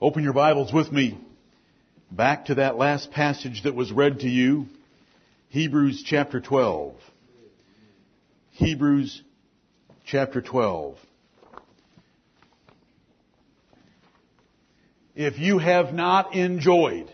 [0.00, 1.18] Open your Bibles with me
[2.08, 4.66] back to that last passage that was read to you,
[5.48, 6.94] Hebrews chapter 12.
[8.52, 9.20] Hebrews
[10.06, 10.98] chapter 12.
[15.16, 17.10] If you have not enjoyed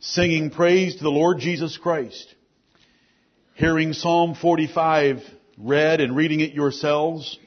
[0.00, 2.34] singing praise to the Lord Jesus Christ,
[3.54, 5.18] hearing Psalm 45
[5.58, 7.38] read and reading it yourselves,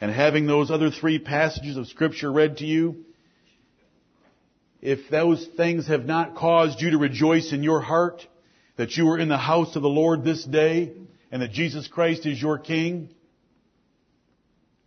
[0.00, 3.04] and having those other three passages of scripture read to you,
[4.82, 8.26] if those things have not caused you to rejoice in your heart
[8.76, 10.92] that you are in the house of the Lord this day
[11.30, 13.10] and that Jesus Christ is your King,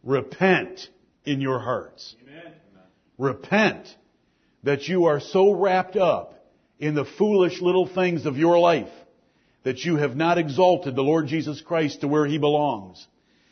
[0.03, 0.89] repent
[1.25, 2.15] in your hearts.
[2.23, 2.53] Amen.
[3.17, 3.87] Repent
[4.63, 6.33] that you are so wrapped up
[6.79, 8.91] in the foolish little things of your life
[9.63, 13.05] that you have not exalted the Lord Jesus Christ to where He belongs.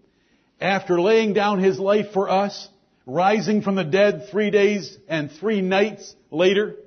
[0.62, 2.70] after laying down his life for us,
[3.06, 6.78] rising from the dead three days and three nights later, Amen.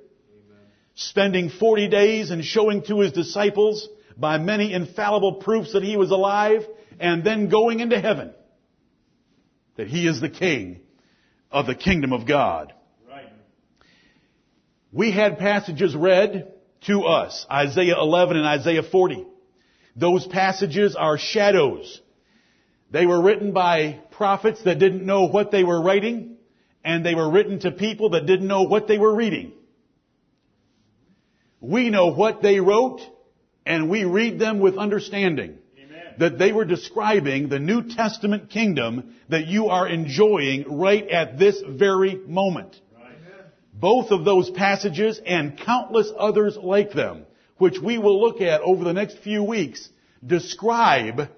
[0.95, 3.87] spending 40 days and showing to his disciples
[4.17, 6.65] by many infallible proofs that he was alive
[6.99, 8.33] and then going into heaven.
[9.75, 10.81] That he is the king
[11.51, 12.73] of the kingdom of God.
[13.09, 13.29] Right.
[14.91, 16.53] We had passages read
[16.87, 19.25] to us, Isaiah 11 and Isaiah 40.
[19.95, 22.01] Those passages are shadows.
[22.91, 26.37] They were written by prophets that didn't know what they were writing,
[26.83, 29.53] and they were written to people that didn't know what they were reading.
[31.59, 33.01] We know what they wrote,
[33.65, 35.57] and we read them with understanding.
[35.77, 36.15] Amen.
[36.19, 41.61] That they were describing the New Testament kingdom that you are enjoying right at this
[41.67, 42.79] very moment.
[42.95, 43.15] Right.
[43.73, 47.25] Both of those passages and countless others like them,
[47.57, 49.87] which we will look at over the next few weeks,
[50.25, 51.29] describe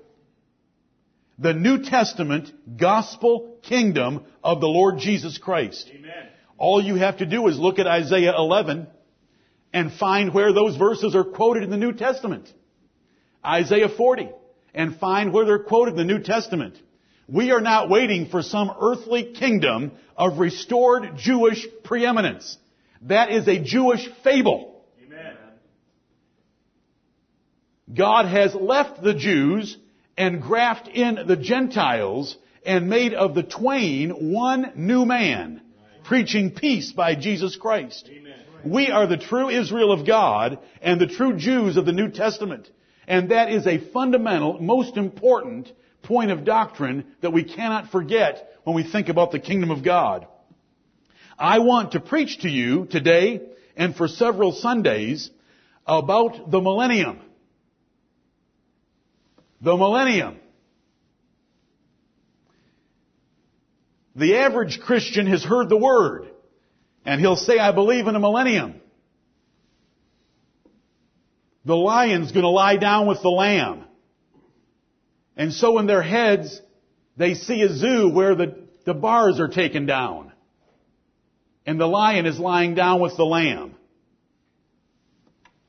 [1.37, 5.89] the New Testament gospel kingdom of the Lord Jesus Christ.
[5.93, 6.11] Amen.
[6.57, 8.87] All you have to do is look at Isaiah 11
[9.75, 12.49] and find where those verses are quoted in the New Testament.
[13.45, 14.29] Isaiah 40
[14.73, 16.77] and find where they're quoted in the New Testament.
[17.27, 22.57] We are not waiting for some earthly kingdom of restored Jewish preeminence.
[23.01, 24.81] That is a Jewish fable.
[25.05, 25.35] Amen.
[27.93, 29.77] God has left the Jews
[30.17, 35.61] and grafted in the Gentiles and made of the twain one new man,
[36.05, 38.09] preaching peace by Jesus Christ.
[38.09, 38.24] Amen.
[38.65, 42.69] We are the true Israel of God and the true Jews of the New Testament.
[43.07, 45.71] And that is a fundamental, most important
[46.01, 50.27] point of doctrine that we cannot forget when we think about the kingdom of God.
[51.37, 53.41] I want to preach to you today
[53.75, 55.29] and for several Sundays
[55.85, 57.19] about the millennium.
[59.61, 60.37] The millennium.
[64.15, 66.29] The average Christian has heard the word.
[67.05, 68.81] And he'll say, I believe in a millennium.
[71.63, 73.85] The lion's gonna lie down with the lamb.
[75.37, 76.61] And so in their heads,
[77.17, 80.31] they see a zoo where the, the bars are taken down.
[81.65, 83.75] And the lion is lying down with the lamb.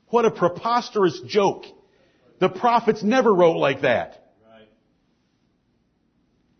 [0.09, 1.65] What a preposterous joke.
[2.39, 4.23] The prophets never wrote like that.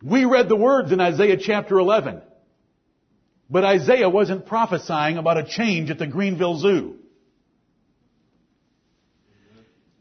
[0.04, 2.22] We read the words in Isaiah chapter 11.
[3.50, 6.96] But Isaiah wasn't prophesying about a change at the Greenville Zoo.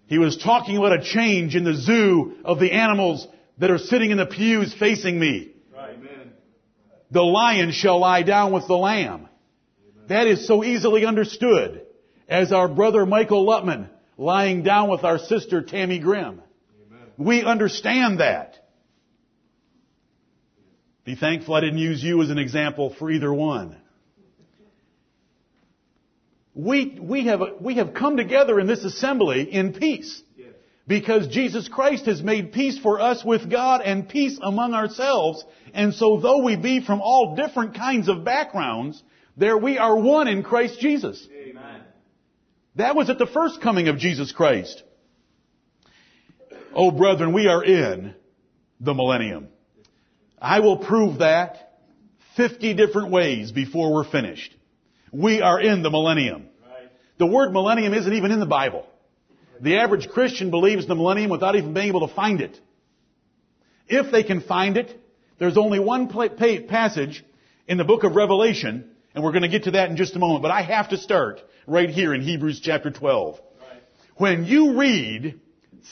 [0.06, 3.26] He was talking about a change in the zoo of the animals
[3.58, 5.52] that are sitting in the pews facing me.
[7.10, 9.28] The lion shall lie down with the lamb.
[10.08, 11.82] That is so easily understood
[12.28, 16.43] as our brother Michael Lutman lying down with our sister Tammy Grimm.
[17.16, 18.56] We understand that.
[21.06, 23.76] Be thankful I didn't use you as an example for either one.
[26.53, 30.20] We, we, have, we have come together in this assembly in peace.
[30.88, 35.44] Because Jesus Christ has made peace for us with God and peace among ourselves.
[35.75, 39.00] And so though we be from all different kinds of backgrounds,
[39.37, 41.25] there we are one in Christ Jesus.
[41.32, 41.82] Amen.
[42.76, 44.82] That was at the first coming of Jesus Christ.
[46.75, 48.14] Oh brethren, we are in
[48.81, 49.49] the millennium.
[50.40, 51.78] I will prove that
[52.36, 54.54] 50 different ways before we're finished.
[55.12, 56.48] We are in the millennium.
[57.18, 58.86] The word millennium isn't even in the Bible.
[59.60, 62.60] The average Christian believes the millennium without even being able to find it.
[63.88, 64.94] If they can find it,
[65.38, 67.24] there's only one passage
[67.66, 70.18] in the book of Revelation, and we're going to get to that in just a
[70.18, 73.40] moment, but I have to start right here in Hebrews chapter 12.
[74.16, 75.40] When you read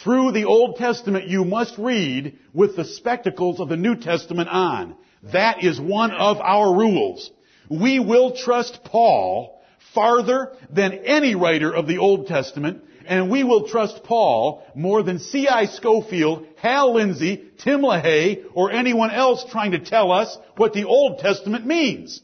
[0.03, 4.97] through the Old Testament, you must read with the spectacles of the New Testament on.
[5.33, 7.31] That is one of our rules.
[7.71, 9.63] We will trust Paul
[9.95, 15.19] farther than any writer of the Old Testament and we will trust Paul more than
[15.19, 15.67] C.I.
[15.67, 21.19] Scofield, Hal Lindsey, Tim LaHaye, or anyone else trying to tell us what the Old
[21.19, 22.21] Testament means.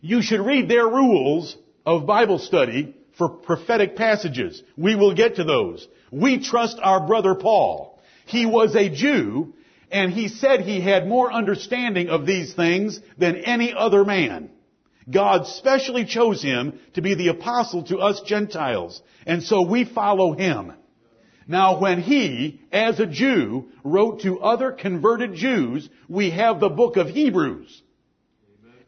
[0.00, 1.56] You should read their rules
[1.86, 4.62] of Bible study for prophetic passages.
[4.76, 5.86] We will get to those.
[6.10, 8.00] We trust our brother Paul.
[8.26, 9.54] He was a Jew,
[9.90, 14.50] and he said he had more understanding of these things than any other man.
[15.10, 19.02] God specially chose him to be the apostle to us Gentiles.
[19.26, 20.72] And so we follow him.
[21.46, 26.96] Now when he, as a Jew, wrote to other converted Jews, we have the book
[26.96, 27.82] of Hebrews.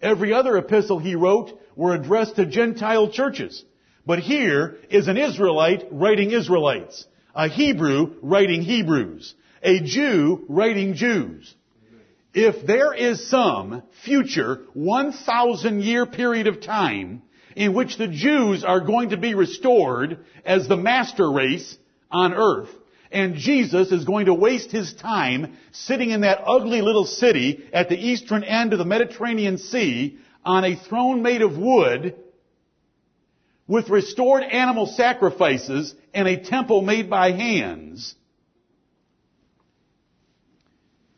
[0.01, 3.63] Every other epistle he wrote were addressed to Gentile churches.
[4.07, 7.07] But here is an Israelite writing Israelites.
[7.35, 9.35] A Hebrew writing Hebrews.
[9.63, 11.55] A Jew writing Jews
[12.37, 17.23] if there is some future 1,000 year period of time
[17.57, 21.79] in which the Jews are going to be restored as the master race
[22.11, 22.69] on earth,
[23.11, 27.89] and Jesus is going to waste his time sitting in that ugly little city at
[27.89, 32.17] the eastern end of the Mediterranean Sea on a throne made of wood
[33.69, 38.15] with restored animal sacrifices and a temple made by hands,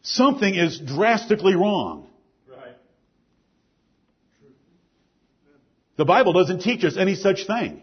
[0.03, 2.09] something is drastically wrong.
[2.49, 2.75] Right.
[5.97, 7.83] The Bible doesn't teach us any such thing.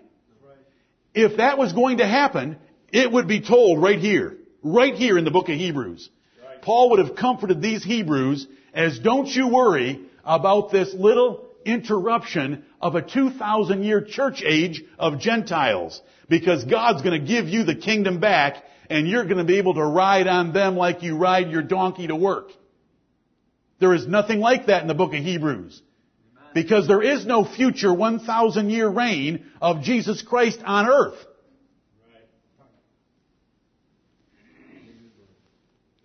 [1.14, 2.58] If that was going to happen,
[2.92, 4.38] it would be told right here.
[4.62, 6.10] Right here in the book of Hebrews.
[6.44, 6.62] Right.
[6.62, 12.94] Paul would have comforted these Hebrews as don't you worry about this little interruption of
[12.94, 16.00] a 2,000 year church age of Gentiles.
[16.30, 20.28] Because God's gonna give you the kingdom back and you're to be able to ride
[20.28, 22.50] on them like you ride your donkey to work.
[23.80, 25.82] There is nothing like that in the book of Hebrews.
[26.54, 31.18] Because there is no future 1,000 year reign of Jesus Christ on earth.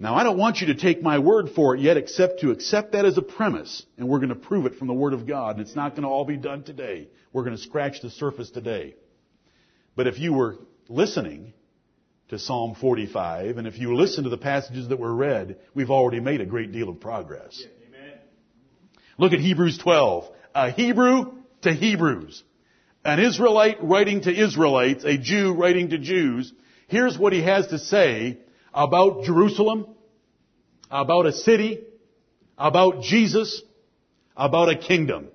[0.00, 2.92] Now I don't want you to take my word for it yet except to accept
[2.92, 5.57] that as a premise and we're going to prove it from the Word of God
[5.57, 7.09] and it's not going to all be done today.
[7.33, 8.97] We're going to scratch the surface today.
[9.95, 10.57] But if you were
[10.88, 11.52] listening,
[12.30, 16.21] to Psalm 45, and if you listen to the passages that were read, we've already
[16.21, 17.61] made a great deal of progress.
[17.61, 17.66] Yeah,
[19.19, 20.30] Look at Hebrews 12.
[20.54, 22.45] A Hebrew to Hebrews.
[23.04, 26.52] An Israelite writing to Israelites, a Jew writing to Jews.
[26.87, 28.38] Here's what he has to say
[28.75, 29.87] about Jerusalem,
[30.91, 31.81] about a city,
[32.59, 33.62] about Jesus,
[34.37, 35.29] about a kingdom.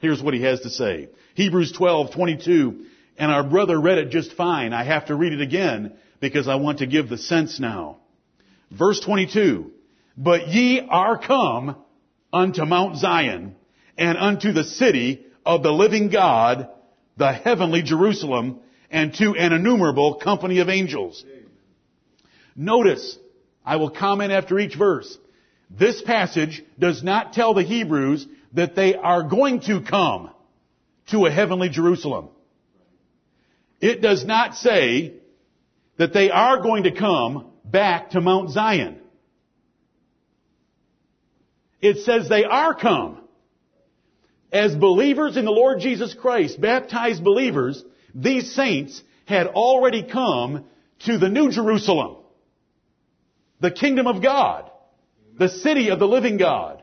[0.00, 1.08] Here's what he has to say.
[1.34, 2.86] Hebrews 12, 22.
[3.18, 4.72] And our brother read it just fine.
[4.72, 7.98] I have to read it again because I want to give the sense now.
[8.70, 9.72] Verse 22,
[10.16, 11.76] But ye are come
[12.32, 13.56] unto Mount Zion
[13.96, 16.68] and unto the city of the living God,
[17.16, 21.24] the heavenly Jerusalem, and to an innumerable company of angels.
[22.58, 23.16] Notice,
[23.64, 25.16] I will comment after each verse.
[25.70, 30.30] This passage does not tell the Hebrews that they are going to come
[31.12, 32.30] to a heavenly Jerusalem.
[33.80, 35.14] It does not say
[35.98, 38.98] that they are going to come back to Mount Zion.
[41.80, 43.20] It says they are come
[44.50, 47.84] As believers in the Lord Jesus Christ, baptized believers,
[48.14, 50.64] these saints had already come
[51.00, 52.16] to the New Jerusalem,
[53.60, 54.70] the kingdom of God,
[55.38, 56.82] the city of the living God,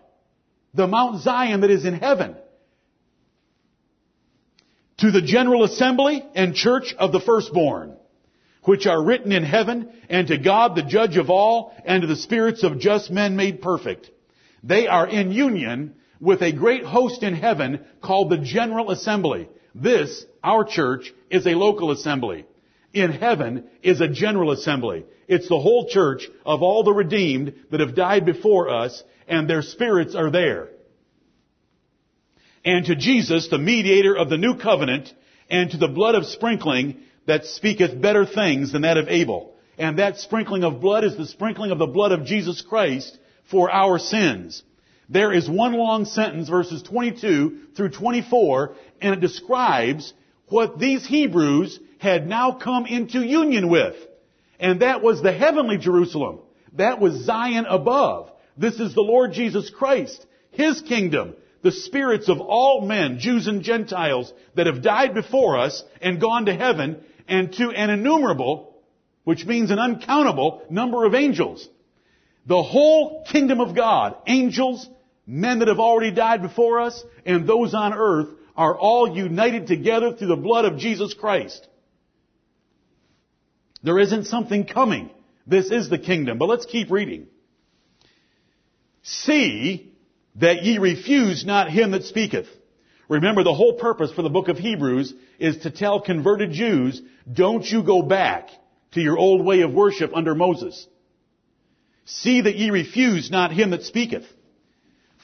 [0.74, 2.36] the Mount Zion that is in heaven,
[4.98, 7.98] to the general assembly and church of the firstborn,
[8.64, 12.16] which are written in heaven, and to God the judge of all, and to the
[12.16, 14.10] spirits of just men made perfect.
[14.64, 19.50] They are in union with a great host in heaven called the General Assembly.
[19.76, 22.46] This, our church, is a local assembly.
[22.96, 25.04] In heaven is a general assembly.
[25.28, 29.62] It's the whole church of all the redeemed that have died before us, and their
[29.62, 30.70] spirits are there.
[32.64, 35.14] And to Jesus, the mediator of the new covenant,
[35.50, 39.54] and to the blood of sprinkling that speaketh better things than that of Abel.
[39.78, 43.20] And that sprinkling of blood is the sprinkling of the blood of Jesus Christ
[43.52, 44.64] for our sins.
[45.10, 50.14] There is one long sentence, verses 22 through 24, and it describes
[50.48, 53.96] what these Hebrews had now come into union with.
[54.60, 56.40] And that was the heavenly Jerusalem.
[56.74, 58.32] That was Zion above.
[58.58, 63.64] This is the Lord Jesus Christ, His kingdom, the spirits of all men, Jews and
[63.64, 68.78] Gentiles, that have died before us and gone to heaven, and to an innumerable,
[69.24, 71.68] which means an uncountable, number of angels.
[72.46, 74.88] The whole kingdom of God, angels,
[75.26, 80.14] men that have already died before us, and those on earth are all united together
[80.14, 81.68] through the blood of Jesus Christ.
[83.86, 85.12] There isn't something coming.
[85.46, 86.40] This is the kingdom.
[86.40, 87.28] But let's keep reading.
[89.04, 89.94] See
[90.38, 92.48] that ye refuse not him that speaketh.
[93.08, 97.00] Remember, the whole purpose for the book of Hebrews is to tell converted Jews,
[97.32, 98.50] don't you go back
[98.94, 100.88] to your old way of worship under Moses.
[102.06, 104.26] See that ye refuse not him that speaketh.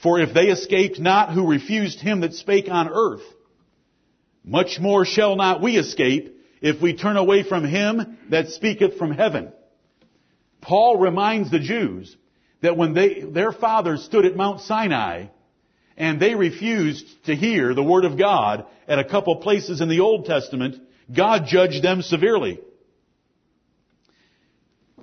[0.04, 3.22] For if they escaped not who refused him that spake on earth,
[4.44, 6.31] much more shall not we escape
[6.62, 9.52] if we turn away from him that speaketh from heaven.
[10.60, 12.16] Paul reminds the Jews
[12.62, 15.26] that when they, their fathers stood at Mount Sinai
[15.96, 20.00] and they refused to hear the word of God at a couple places in the
[20.00, 20.76] Old Testament,
[21.14, 22.60] God judged them severely.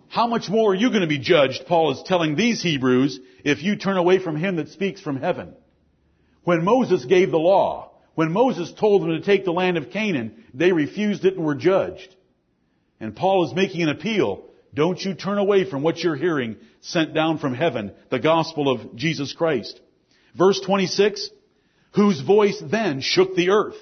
[0.07, 3.61] How much more are you going to be judged, Paul is telling these Hebrews, if
[3.61, 5.53] you turn away from him that speaks from heaven?
[6.43, 10.38] When Moses gave the law, when Moses told them to take the land of Canaan,
[10.53, 12.15] they refused it and were judged.
[13.00, 14.46] And Paul is making an appeal.
[14.74, 18.96] Don't you turn away from what you're hearing sent down from heaven, the gospel of
[18.96, 19.79] Jesus Christ.
[20.38, 21.29] Verse 26,
[21.96, 23.77] whose voice then shook the earth.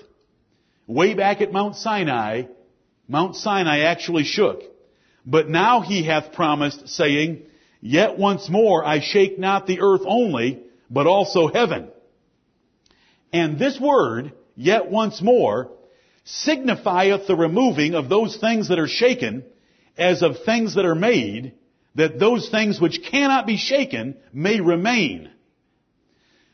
[0.87, 2.43] Way back at Mount Sinai,
[3.07, 4.61] Mount Sinai actually shook.
[5.25, 7.43] But now he hath promised, saying,
[7.81, 11.89] Yet once more I shake not the earth only, but also heaven.
[13.33, 15.71] And this word, yet once more,
[16.27, 19.45] signifieth the removing of those things that are shaken,
[19.97, 21.53] as of things that are made,
[21.95, 25.31] that those things which cannot be shaken may remain.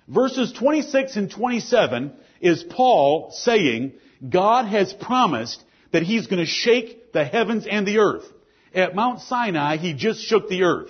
[0.07, 3.93] Verses 26 and 27 is Paul saying,
[4.29, 8.25] God has promised that He's going to shake the heavens and the earth.
[8.75, 10.89] At Mount Sinai, he just shook the earth.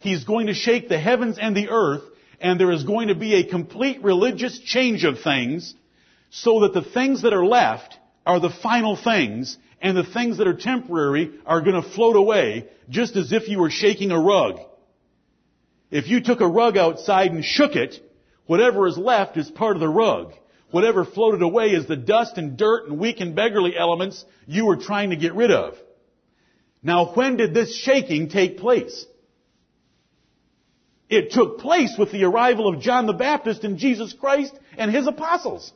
[0.00, 2.02] He's going to shake the heavens and the earth,
[2.40, 5.74] and there is going to be a complete religious change of things,
[6.30, 10.46] so that the things that are left are the final things, and the things that
[10.46, 14.60] are temporary are going to float away, just as if you were shaking a rug.
[15.90, 18.00] If you took a rug outside and shook it,
[18.46, 20.32] whatever is left is part of the rug.
[20.70, 24.76] Whatever floated away is the dust and dirt and weak and beggarly elements you were
[24.76, 25.74] trying to get rid of.
[26.82, 29.04] Now when did this shaking take place?
[31.08, 35.08] It took place with the arrival of John the Baptist and Jesus Christ and his
[35.08, 35.72] apostles.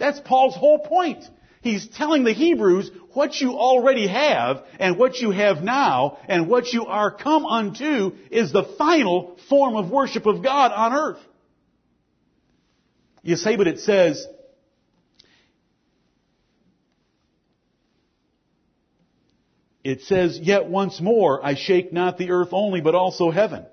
[0.00, 1.22] That's Paul's whole point.
[1.60, 6.72] He's telling the Hebrews what you already have and what you have now and what
[6.72, 11.20] you are come unto is the final form of worship of God on earth.
[13.22, 14.26] You say, but it says,
[19.84, 23.66] it says, Yet once more I shake not the earth only, but also heaven.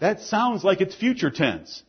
[0.00, 1.80] That sounds like it's future tense.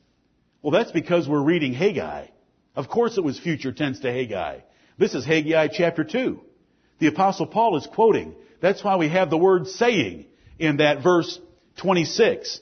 [0.62, 2.28] Well, that's because we're reading Haggai.
[2.76, 4.60] Of course it was future tense to Haggai.
[4.98, 6.40] This is Haggai chapter 2.
[7.00, 8.36] The apostle Paul is quoting.
[8.62, 10.26] That's why we have the word saying
[10.60, 11.40] in that verse
[11.78, 12.62] 26.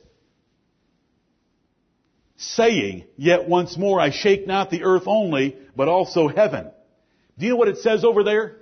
[2.38, 6.72] Saying, yet once more I shake not the earth only, but also heaven.
[7.38, 8.58] Do you know what it says over there?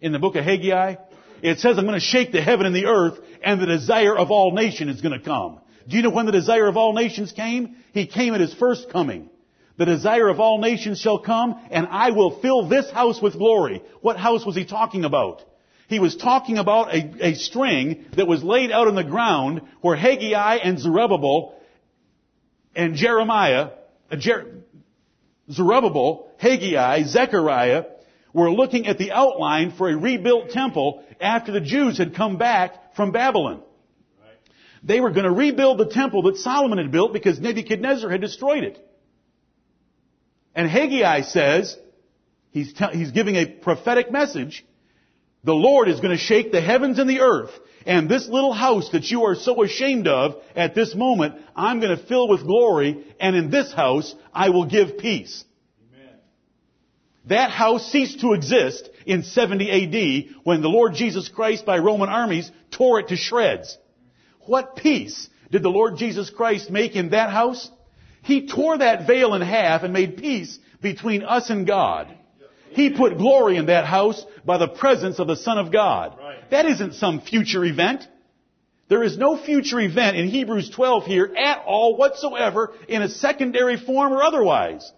[0.00, 0.96] in the book of Haggai,
[1.42, 4.30] it says, I'm going to shake the heaven and the earth, and the desire of
[4.30, 5.60] all nations is going to come.
[5.86, 7.76] Do you know when the desire of all nations came?
[7.92, 9.30] He came at his first coming.
[9.78, 13.82] The desire of all nations shall come, and I will fill this house with glory.
[14.00, 15.42] What house was he talking about?
[15.86, 19.96] He was talking about a, a string that was laid out on the ground where
[19.96, 21.54] Haggai and Zerubbabel
[22.74, 23.70] and Jeremiah,
[24.10, 24.64] uh, Jer-
[25.50, 27.84] Zerubbabel, Haggai, Zechariah
[28.34, 32.96] were looking at the outline for a rebuilt temple after the Jews had come back
[32.96, 33.62] from Babylon.
[34.82, 38.64] They were going to rebuild the temple that Solomon had built because Nebuchadnezzar had destroyed
[38.64, 38.84] it.
[40.58, 41.76] And Haggai says,
[42.50, 44.66] he's, te- he's giving a prophetic message,
[45.44, 47.52] the Lord is going to shake the heavens and the earth,
[47.86, 51.96] and this little house that you are so ashamed of at this moment, I'm going
[51.96, 55.44] to fill with glory, and in this house I will give peace.
[55.94, 56.14] Amen.
[57.26, 62.08] That house ceased to exist in 70 AD when the Lord Jesus Christ by Roman
[62.08, 63.78] armies tore it to shreds.
[64.40, 67.70] What peace did the Lord Jesus Christ make in that house?
[68.28, 72.14] He tore that veil in half and made peace between us and God.
[72.72, 76.14] He put glory in that house by the presence of the Son of God.
[76.50, 78.06] That isn't some future event.
[78.90, 83.78] There is no future event in Hebrews 12 here at all whatsoever in a secondary
[83.78, 84.92] form or otherwise.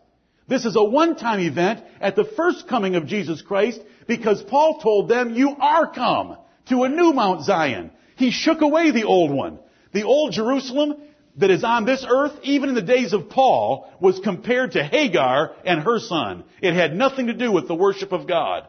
[0.48, 5.08] This is a one-time event at the first coming of Jesus Christ because Paul told
[5.08, 6.36] them, you are come
[6.68, 9.60] to a new Mount Zion, he shook away the old one.
[9.92, 10.96] The old Jerusalem
[11.36, 15.52] that is on this earth, even in the days of Paul, was compared to Hagar
[15.64, 16.44] and her son.
[16.60, 18.66] It had nothing to do with the worship of God.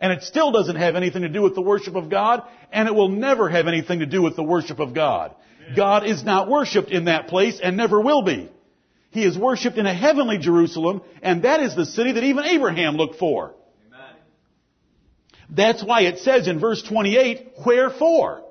[0.00, 2.94] And it still doesn't have anything to do with the worship of God, and it
[2.94, 5.34] will never have anything to do with the worship of God.
[5.76, 8.50] God is not worshipped in that place and never will be.
[9.10, 12.96] He is worshipped in a heavenly Jerusalem, and that is the city that even Abraham
[12.96, 13.54] looked for.
[13.86, 14.14] Amen.
[15.50, 18.44] That's why it says in verse 28, wherefore?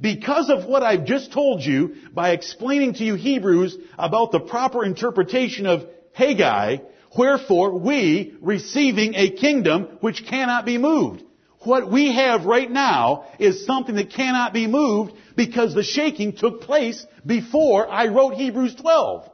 [0.00, 4.84] Because of what I've just told you by explaining to you Hebrews about the proper
[4.84, 6.78] interpretation of Haggai,
[7.16, 11.22] wherefore we, receiving a kingdom which cannot be moved.
[11.60, 16.60] What we have right now is something that cannot be moved because the shaking took
[16.60, 19.30] place before I wrote Hebrews 12.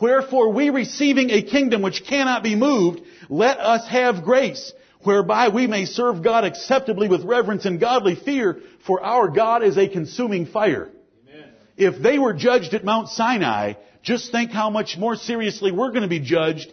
[0.00, 4.72] Wherefore we receiving a kingdom which cannot be moved, let us have grace
[5.04, 9.76] whereby we may serve God acceptably with reverence and godly fear, for our God is
[9.76, 10.90] a consuming fire.
[11.28, 11.50] Amen.
[11.76, 16.02] If they were judged at Mount Sinai, just think how much more seriously we're going
[16.02, 16.72] to be judged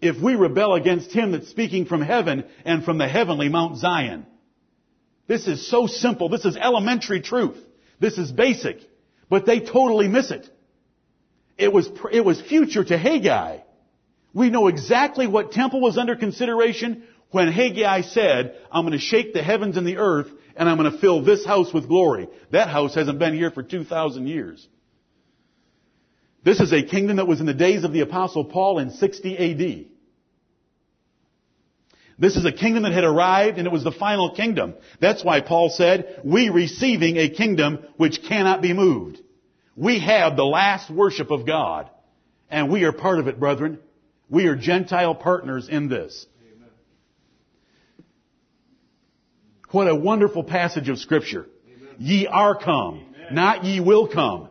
[0.00, 4.26] if we rebel against Him that's speaking from heaven and from the heavenly Mount Zion.
[5.26, 6.28] This is so simple.
[6.28, 7.56] This is elementary truth.
[8.00, 8.80] This is basic.
[9.30, 10.48] But they totally miss it.
[11.56, 13.58] It was, it was future to Haggai.
[14.34, 19.34] We know exactly what temple was under consideration when Haggai said, I'm going to shake
[19.34, 22.28] the heavens and the earth and I'm going to fill this house with glory.
[22.50, 24.68] That house hasn't been here for 2,000 years.
[26.44, 29.36] This is a kingdom that was in the days of the apostle Paul in 60
[29.36, 29.86] AD.
[32.18, 34.74] This is a kingdom that had arrived and it was the final kingdom.
[35.00, 39.20] That's why Paul said, we receiving a kingdom which cannot be moved.
[39.74, 41.88] We have the last worship of God.
[42.50, 43.78] And we are part of it, brethren.
[44.28, 46.26] We are Gentile partners in this.
[49.72, 51.46] What a wonderful passage of scripture.
[51.66, 51.96] Amen.
[51.98, 53.34] Ye are come, Amen.
[53.34, 54.50] not ye will come.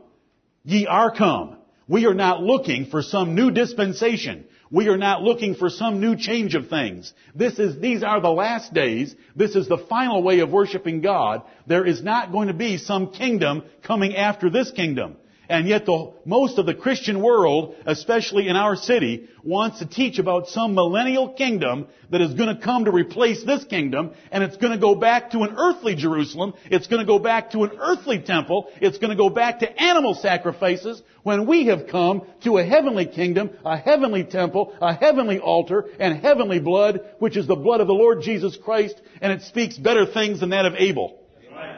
[0.65, 1.57] Ye are come.
[1.88, 4.45] We are not looking for some new dispensation.
[4.71, 7.13] We are not looking for some new change of things.
[7.36, 9.13] This is, these are the last days.
[9.36, 11.43] This is the final way of worshiping God.
[11.67, 15.17] There is not going to be some kingdom coming after this kingdom.
[15.49, 20.17] And yet the, most of the Christian world, especially in our city, wants to teach
[20.17, 24.58] about some millennial kingdom that is going to come to replace this kingdom, and it's
[24.58, 27.71] going to go back to an earthly Jerusalem, it's going to go back to an
[27.80, 32.58] earthly temple, it's going to go back to animal sacrifices, when we have come to
[32.58, 37.56] a heavenly kingdom, a heavenly temple, a heavenly altar, and heavenly blood, which is the
[37.56, 41.19] blood of the Lord Jesus Christ, and it speaks better things than that of Abel.
[41.51, 41.77] Amen.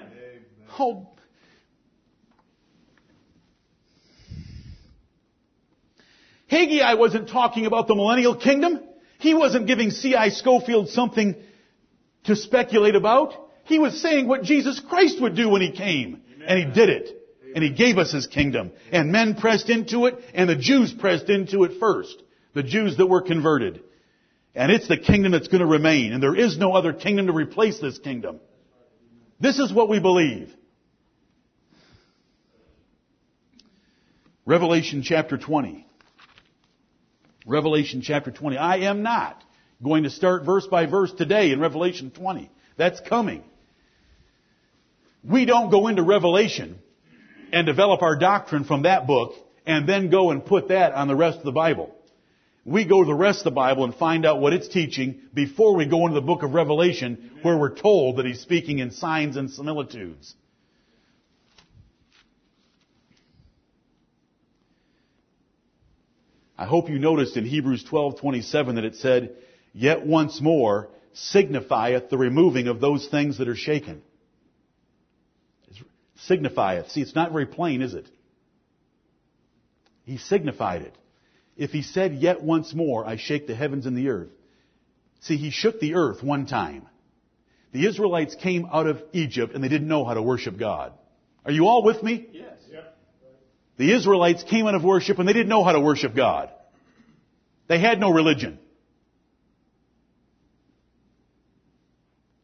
[0.80, 1.13] Oh,
[6.54, 8.80] Haggai wasn't talking about the millennial kingdom.
[9.18, 10.30] He wasn't giving C.I.
[10.30, 11.36] Scofield something
[12.26, 13.34] to speculate about.
[13.64, 16.22] He was saying what Jesus Christ would do when He came.
[16.36, 16.48] Amen.
[16.48, 17.10] And He did it.
[17.56, 18.72] And He gave us His kingdom.
[18.92, 22.22] And men pressed into it, and the Jews pressed into it first.
[22.54, 23.82] The Jews that were converted.
[24.54, 26.14] And it's the kingdom that's going to remain.
[26.14, 28.40] And there is no other kingdom to replace this kingdom.
[29.40, 30.54] This is what we believe.
[34.46, 35.88] Revelation chapter 20.
[37.46, 38.58] Revelation chapter 20.
[38.58, 39.44] I am not
[39.84, 42.50] going to start verse by verse today in Revelation 20.
[42.78, 43.44] That's coming.
[45.24, 46.80] We don't go into Revelation
[47.52, 49.34] and develop our doctrine from that book
[49.66, 51.94] and then go and put that on the rest of the Bible.
[52.66, 55.76] We go to the rest of the Bible and find out what it's teaching before
[55.76, 59.36] we go into the book of Revelation where we're told that he's speaking in signs
[59.36, 60.34] and similitudes.
[66.58, 69.36] I hope you noticed in Hebrews 12:27 that it said,
[69.74, 74.02] "Yet once more signifieth the removing of those things that are shaken."
[76.16, 76.92] Signifieth.
[76.92, 78.08] See, it's not very plain, is it?
[80.06, 80.96] He signified it.
[81.58, 84.32] If he said, yet once more I shake the heavens and the earth.
[85.22, 86.88] See, he shook the earth one time.
[87.72, 90.94] The Israelites came out of Egypt and they didn't know how to worship God.
[91.46, 92.28] Are you all with me?
[92.32, 92.58] Yes.
[93.78, 96.50] The Israelites came out of worship and they didn't know how to worship God.
[97.68, 98.60] They had no religion.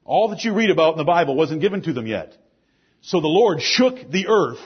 [0.06, 2.36] All that you read about in the Bible wasn't given to them yet.
[3.02, 4.60] So the Lord shook the earth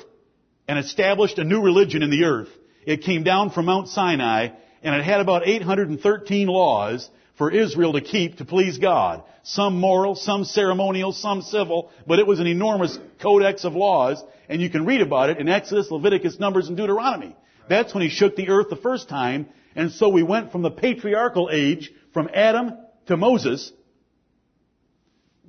[0.67, 2.49] and established a new religion in the earth.
[2.85, 4.49] It came down from Mount Sinai
[4.81, 9.23] and it had about 813 laws for Israel to keep to please God.
[9.43, 14.61] Some moral, some ceremonial, some civil, but it was an enormous codex of laws and
[14.61, 17.35] you can read about it in Exodus, Leviticus, Numbers, and Deuteronomy.
[17.67, 20.71] That's when he shook the earth the first time and so we went from the
[20.71, 23.71] patriarchal age, from Adam to Moses,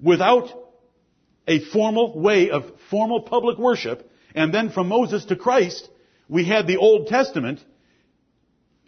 [0.02, 0.48] without
[1.46, 5.88] a formal way of formal public worship, and then from Moses to Christ,
[6.28, 7.62] we had the Old Testament,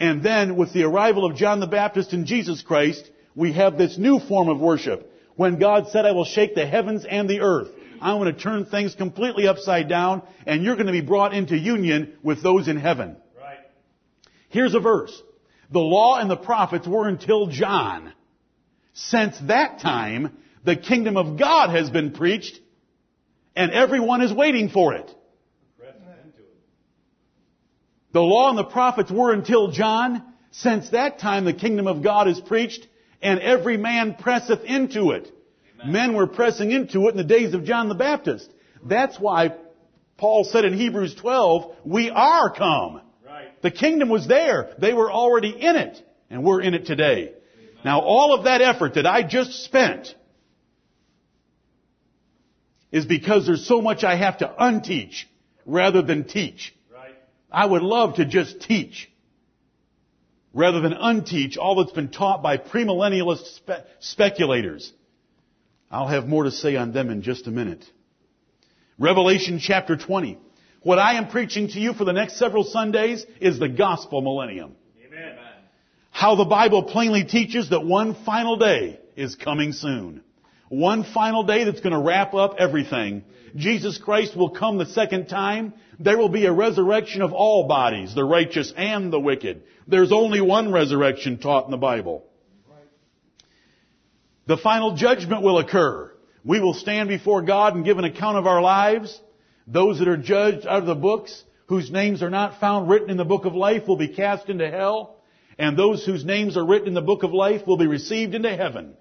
[0.00, 3.98] and then with the arrival of John the Baptist and Jesus Christ, we have this
[3.98, 5.12] new form of worship.
[5.35, 7.68] When God said, I will shake the heavens and the earth.
[8.00, 11.56] I'm going to turn things completely upside down, and you're going to be brought into
[11.56, 13.16] union with those in heaven.
[13.38, 13.59] Right.
[14.48, 15.22] Here's a verse.
[15.70, 18.12] The law and the prophets were until John.
[18.94, 22.59] Since that time, the kingdom of God has been preached,
[23.54, 25.11] and everyone is waiting for it.
[28.12, 30.22] The law and the prophets were until John.
[30.50, 32.87] Since that time, the kingdom of God is preached,
[33.20, 35.30] and every man presseth into it.
[35.85, 38.51] Men were pressing into it in the days of John the Baptist.
[38.83, 39.55] That's why
[40.17, 43.03] Paul said in Hebrews 12, we are come.
[43.25, 43.61] Right.
[43.62, 44.75] The kingdom was there.
[44.79, 47.33] They were already in it, and we're in it today.
[47.33, 47.71] Amen.
[47.85, 50.15] Now all of that effort that I just spent
[52.91, 55.25] is because there's so much I have to unteach
[55.67, 56.75] rather than teach.
[56.93, 57.15] Right.
[57.51, 59.11] I would love to just teach
[60.55, 64.91] rather than unteach all that's been taught by premillennialist spe- speculators.
[65.90, 67.85] I'll have more to say on them in just a minute.
[68.99, 70.38] Revelation chapter 20.
[70.83, 74.72] What I am preaching to you for the next several Sundays is the gospel millennium.
[75.05, 75.37] Amen.
[76.11, 80.22] How the Bible plainly teaches that one final day is coming soon.
[80.68, 83.25] One final day that's going to wrap up everything.
[83.55, 85.72] Jesus Christ will come the second time.
[85.99, 89.62] There will be a resurrection of all bodies, the righteous and the wicked.
[89.87, 92.26] There's only one resurrection taught in the Bible.
[94.46, 96.12] The final judgment will occur.
[96.44, 99.20] We will stand before God and give an account of our lives.
[99.66, 103.16] Those that are judged out of the books, whose names are not found written in
[103.16, 105.16] the book of life, will be cast into hell.
[105.59, 108.54] And those whose names are written in the book of life will be received into
[108.54, 108.94] heaven.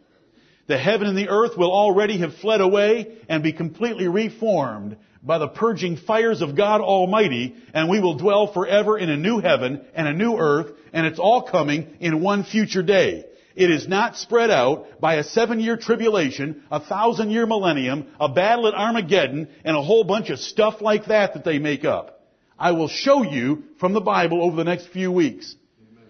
[0.67, 5.38] The heaven and the earth will already have fled away and be completely reformed by
[5.38, 9.86] the purging fires of God Almighty, and we will dwell forever in a new heaven
[9.93, 13.25] and a new earth, and it's all coming in one future day.
[13.56, 18.28] It is not spread out by a seven year tribulation, a thousand year millennium, a
[18.28, 22.28] battle at Armageddon, and a whole bunch of stuff like that that they make up.
[22.60, 25.56] I will show you from the Bible over the next few weeks.
[25.91, 26.10] Amen.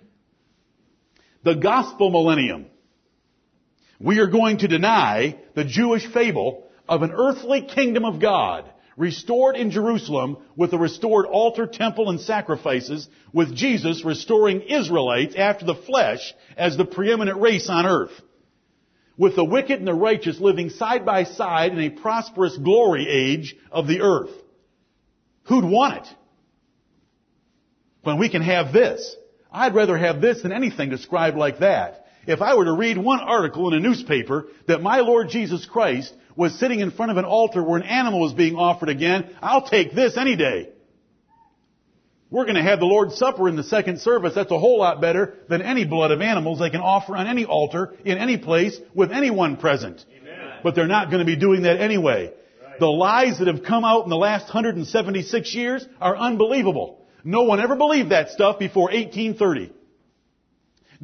[1.43, 2.65] The gospel millennium
[3.99, 9.55] we are going to deny the Jewish fable of an earthly kingdom of God restored
[9.55, 15.75] in Jerusalem with a restored altar, temple, and sacrifices, with Jesus restoring Israelites after the
[15.75, 18.11] flesh as the preeminent race on earth.
[19.17, 23.55] With the wicked and the righteous living side by side in a prosperous glory age
[23.71, 24.31] of the earth.
[25.43, 26.07] Who'd want it?
[28.03, 29.15] When we can have this.
[29.51, 33.19] I'd rather have this than anything described like that if I were to read one
[33.19, 37.25] article in a newspaper that my Lord Jesus Christ was sitting in front of an
[37.25, 40.69] altar where an animal was being offered again, I'll take this any day.
[42.29, 44.33] We're going to have the Lord's Supper in the second service.
[44.35, 47.45] That's a whole lot better than any blood of animals they can offer on any
[47.45, 50.03] altar, in any place, with anyone present.
[50.19, 50.59] Amen.
[50.63, 52.33] But they're not going to be doing that anyway.
[52.61, 52.79] Right.
[52.79, 57.05] The lies that have come out in the last 176 years are unbelievable.
[57.23, 59.71] No one ever believed that stuff before 1830.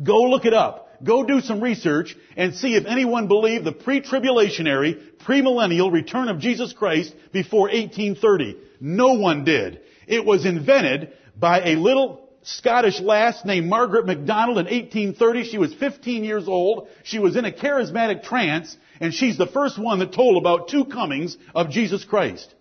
[0.03, 0.89] Go look it up.
[1.03, 6.73] Go do some research and see if anyone believed the pre-tribulationary, premillennial return of Jesus
[6.73, 8.57] Christ before 1830.
[8.79, 9.81] No one did.
[10.07, 15.43] It was invented by a little Scottish lass named Margaret MacDonald in 1830.
[15.43, 16.87] She was 15 years old.
[17.03, 20.85] She was in a charismatic trance, and she's the first one that told about two
[20.85, 22.53] comings of Jesus Christ.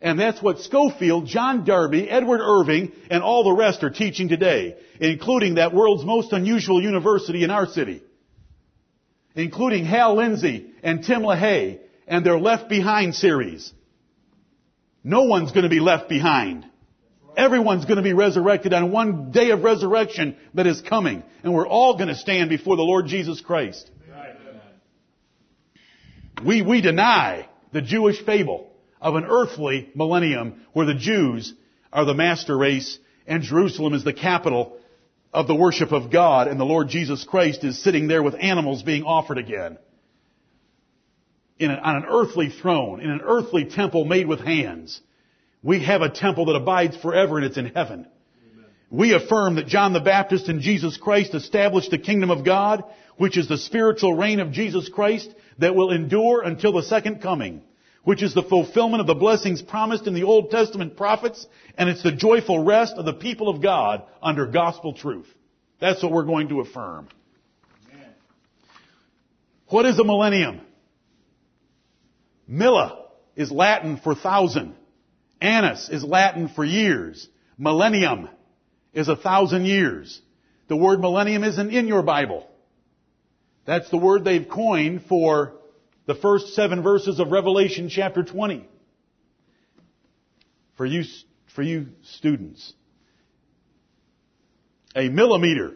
[0.00, 4.76] And that's what Scofield, John Darby, Edward Irving, and all the rest are teaching today,
[5.00, 8.02] including that world's most unusual university in our city.
[9.34, 13.72] Including Hal Lindsey and Tim LaHaye and their Left Behind series.
[15.02, 16.64] No one's going to be left behind.
[17.36, 21.22] Everyone's going to be resurrected on one day of resurrection that is coming.
[21.42, 23.90] And we're all going to stand before the Lord Jesus Christ.
[26.44, 28.67] We, we deny the Jewish fable
[29.00, 31.54] of an earthly millennium where the Jews
[31.92, 34.76] are the master race and Jerusalem is the capital
[35.32, 38.82] of the worship of God and the Lord Jesus Christ is sitting there with animals
[38.82, 39.78] being offered again.
[41.58, 45.00] In an, on an earthly throne, in an earthly temple made with hands.
[45.62, 48.06] We have a temple that abides forever and it's in heaven.
[48.52, 48.66] Amen.
[48.90, 52.84] We affirm that John the Baptist and Jesus Christ established the kingdom of God,
[53.16, 57.62] which is the spiritual reign of Jesus Christ that will endure until the second coming
[58.08, 62.02] which is the fulfillment of the blessings promised in the Old Testament prophets, and it's
[62.02, 65.26] the joyful rest of the people of God under gospel truth.
[65.78, 67.08] That's what we're going to affirm.
[67.92, 68.06] Amen.
[69.66, 70.62] What is a millennium?
[72.46, 74.74] Milla is Latin for thousand.
[75.42, 77.28] Annus is Latin for years.
[77.58, 78.30] Millennium
[78.94, 80.18] is a thousand years.
[80.68, 82.48] The word millennium isn't in your Bible.
[83.66, 85.57] That's the word they've coined for
[86.08, 88.66] the first seven verses of Revelation chapter 20.
[90.78, 91.04] For you,
[91.54, 92.72] for you students.
[94.96, 95.74] A millimeter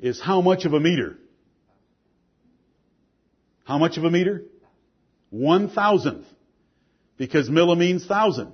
[0.00, 1.16] is how much of a meter?
[3.64, 4.42] How much of a meter?
[5.30, 6.26] One thousandth.
[7.18, 8.52] Because milli means thousand.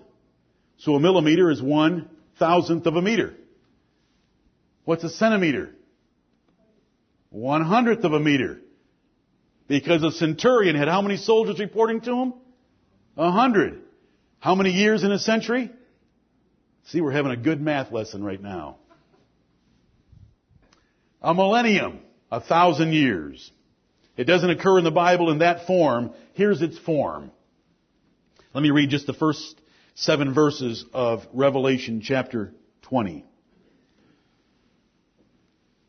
[0.77, 3.33] So a millimeter is one thousandth of a meter.
[4.85, 5.71] What's a centimeter?
[7.31, 8.61] One hundredth of a meter.
[9.67, 12.35] Because a centurion had how many soldiers reporting to him?
[13.17, 13.81] A hundred.
[14.39, 15.71] How many years in a century?
[16.87, 18.77] See, we're having a good math lesson right now.
[21.23, 22.01] A millennium,
[22.31, 23.51] a thousand years.
[24.17, 26.13] It doesn't occur in the Bible in that form.
[26.35, 27.31] Here's its form.
[28.53, 29.61] Let me read just the first
[29.95, 33.25] seven verses of Revelation chapter 20.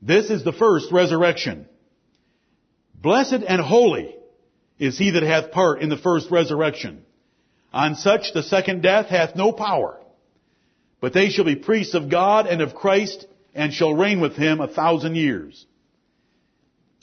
[0.00, 1.66] This is the first resurrection.
[2.94, 4.14] Blessed and holy
[4.78, 7.04] is he that hath part in the first resurrection.
[7.72, 10.00] On such the second death hath no power.
[11.00, 14.60] But they shall be priests of God and of Christ and shall reign with him
[14.60, 15.66] a thousand years.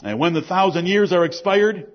[0.04, 1.92] And when the thousand years are expired,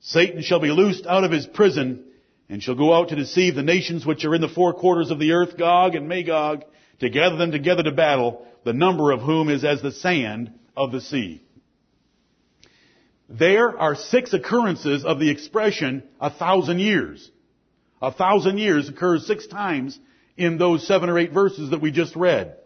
[0.00, 2.04] Satan shall be loosed out of his prison
[2.48, 5.18] and shall go out to deceive the nations which are in the four quarters of
[5.18, 6.64] the earth, Gog and Magog,
[7.00, 10.92] to gather them together to battle, the number of whom is as the sand of
[10.92, 11.42] the sea.
[13.28, 17.30] There are six occurrences of the expression a thousand years.
[18.00, 19.98] A thousand years occurs six times
[20.36, 22.56] in those seven or eight verses that we just read.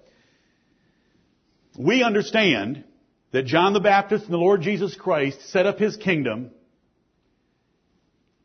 [1.76, 2.84] We understand
[3.32, 6.50] that John the Baptist and the Lord Jesus Christ set up his kingdom,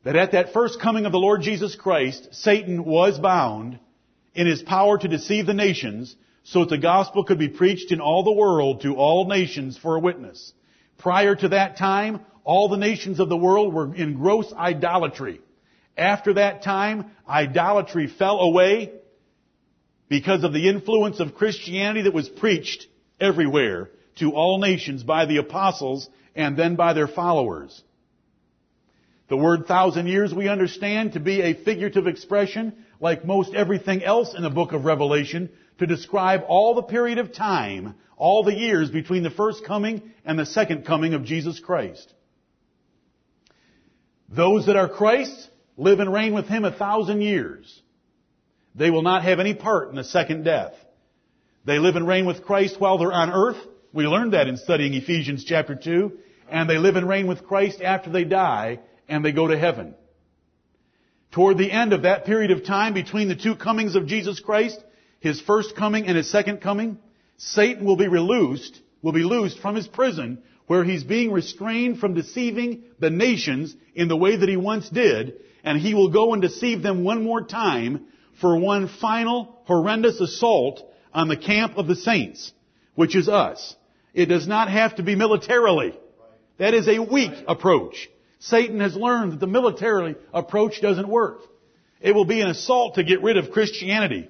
[0.03, 3.79] that at that first coming of the Lord Jesus Christ, Satan was bound
[4.37, 7.99] in his power to deceive the nations so that the gospel could be preached in
[7.99, 10.53] all the world to all nations for a witness.
[10.99, 15.41] Prior to that time, all the nations of the world were in gross idolatry.
[15.97, 18.93] After that time, idolatry fell away
[20.07, 22.85] because of the influence of Christianity that was preached
[23.19, 27.81] everywhere to all nations by the apostles and then by their followers.
[29.29, 34.33] The word thousand years we understand to be a figurative expression, like most everything else
[34.35, 38.89] in the book of Revelation, to describe all the period of time, all the years
[38.89, 42.13] between the first coming and the second coming of Jesus Christ.
[44.29, 47.81] Those that are Christ live and reign with Him a thousand years.
[48.75, 50.73] They will not have any part in the second death.
[51.65, 53.57] They live and reign with Christ while they're on earth.
[53.93, 56.13] We learned that in studying Ephesians chapter 2.
[56.49, 58.79] And they live and reign with Christ after they die
[59.09, 59.95] and they go to heaven.
[61.31, 64.83] Toward the end of that period of time between the two comings of Jesus Christ,
[65.19, 66.97] His first coming and His second coming,
[67.37, 72.13] Satan will be released, will be loosed from his prison where he's being restrained from
[72.13, 76.41] deceiving the nations in the way that he once did, and he will go and
[76.41, 78.05] deceive them one more time
[78.41, 80.81] for one final horrendous assault
[81.13, 82.51] on the camp of the saints,
[82.95, 83.75] which is us.
[84.13, 85.97] It does not have to be militarily.
[86.57, 88.09] That is a weak approach.
[88.39, 91.41] Satan has learned that the military approach doesn't work.
[91.99, 94.29] It will be an assault to get rid of Christianity.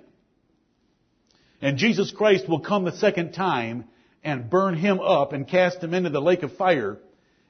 [1.61, 3.85] And Jesus Christ will come the second time
[4.23, 6.99] and burn him up and cast him into the lake of fire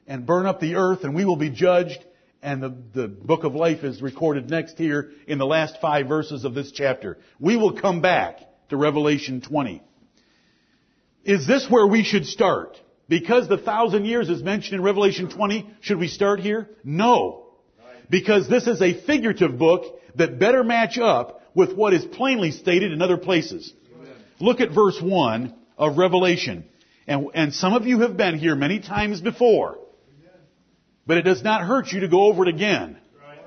[0.08, 2.04] and burn up the earth and we will be judged.
[2.42, 6.46] And the, the book of life is recorded next here in the last five verses
[6.46, 7.18] of this chapter.
[7.40, 8.40] We will come back
[8.70, 9.82] to Revelation 20.
[11.26, 12.80] Is this where we should start?
[13.10, 16.70] Because the thousand years is mentioned in Revelation 20, should we start here?
[16.84, 17.48] No.
[18.10, 22.92] Because this is a figurative book that better match up with what is plainly stated
[22.92, 23.74] in other places.
[24.40, 26.66] Look at verse 1 of Revelation.
[27.08, 29.80] And, and some of you have been here many times before.
[31.06, 32.98] But it does not hurt you to go over it again.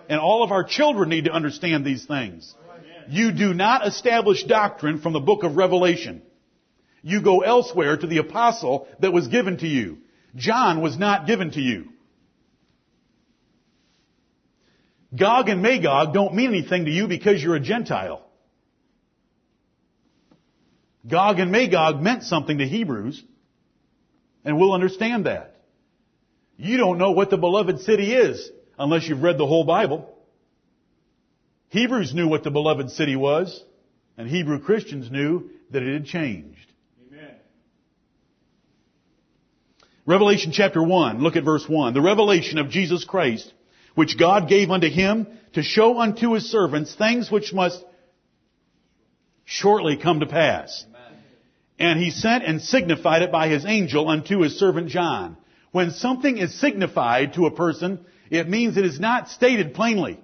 [0.08, 2.54] And all of our children need to understand these things.
[3.08, 6.22] You do not establish doctrine from the book of Revelation.
[7.02, 9.98] You go elsewhere to the apostle that was given to you.
[10.36, 11.88] John was not given to you.
[15.16, 18.24] Gog and Magog don't mean anything to you because you're a Gentile.
[21.06, 23.22] Gog and Magog meant something to Hebrews,
[24.44, 25.62] and we'll understand that.
[26.56, 30.14] You don't know what the beloved city is unless you've read the whole Bible.
[31.68, 33.62] Hebrews knew what the beloved city was,
[34.18, 36.72] and Hebrew Christians knew that it had changed.
[37.10, 37.34] Amen.
[40.10, 41.94] Revelation chapter 1, look at verse 1.
[41.94, 43.52] The revelation of Jesus Christ,
[43.94, 47.80] which God gave unto him to show unto his servants things which must
[49.44, 50.84] shortly come to pass.
[51.78, 55.36] And he sent and signified it by his angel unto his servant John.
[55.70, 60.18] When something is signified to a person, it means it is not stated plainly.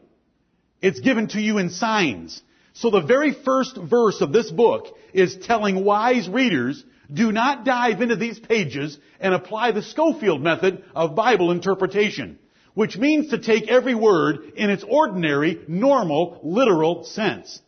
[0.82, 2.42] It's given to you in signs.
[2.72, 8.02] So the very first verse of this book is telling wise readers, do not dive
[8.02, 12.38] into these pages and apply the Scofield method of Bible interpretation,
[12.74, 17.60] which means to take every word in its ordinary, normal, literal sense.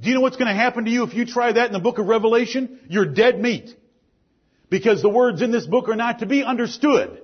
[0.00, 1.80] Do you know what's going to happen to you if you try that in the
[1.80, 2.80] book of Revelation?
[2.88, 3.74] You're dead meat.
[4.70, 7.22] Because the words in this book are not to be understood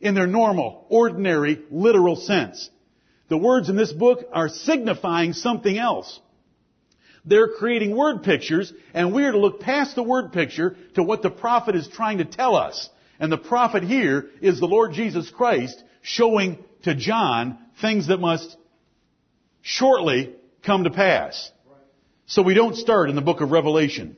[0.00, 2.70] in their normal, ordinary, literal sense.
[3.28, 6.20] The words in this book are signifying something else.
[7.24, 11.22] They're creating word pictures, and we are to look past the word picture to what
[11.22, 12.88] the prophet is trying to tell us.
[13.18, 18.56] And the prophet here is the Lord Jesus Christ showing to John things that must
[19.62, 20.34] shortly
[20.64, 21.50] come to pass.
[22.26, 24.16] So we don't start in the book of Revelation.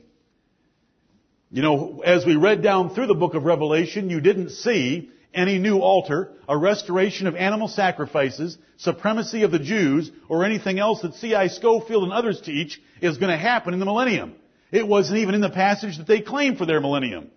[1.49, 5.59] You know, as we read down through the book of Revelation, you didn't see any
[5.59, 11.13] new altar, a restoration of animal sacrifices, supremacy of the Jews, or anything else that
[11.15, 11.47] C.I.
[11.47, 14.35] Scofield and others teach is going to happen in the millennium.
[14.71, 17.29] It wasn't even in the passage that they claim for their millennium.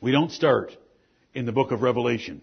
[0.00, 0.76] We don't start
[1.34, 2.42] in the book of Revelation.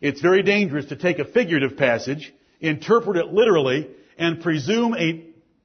[0.00, 5.24] It's very dangerous to take a figurative passage, interpret it literally, and presume a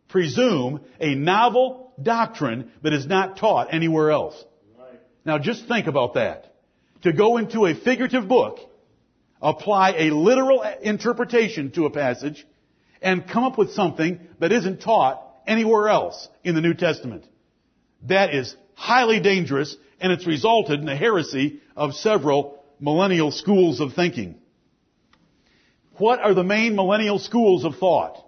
[0.09, 4.41] presume a novel doctrine that is not taught anywhere else.
[4.77, 4.99] Right.
[5.25, 6.52] Now just think about that.
[7.03, 8.59] To go into a figurative book,
[9.41, 12.45] apply a literal interpretation to a passage,
[13.01, 17.25] and come up with something that isn't taught anywhere else in the New Testament.
[18.07, 23.93] That is highly dangerous, and it's resulted in the heresy of several millennial schools of
[23.93, 24.35] thinking.
[25.97, 28.23] What are the main millennial schools of thought?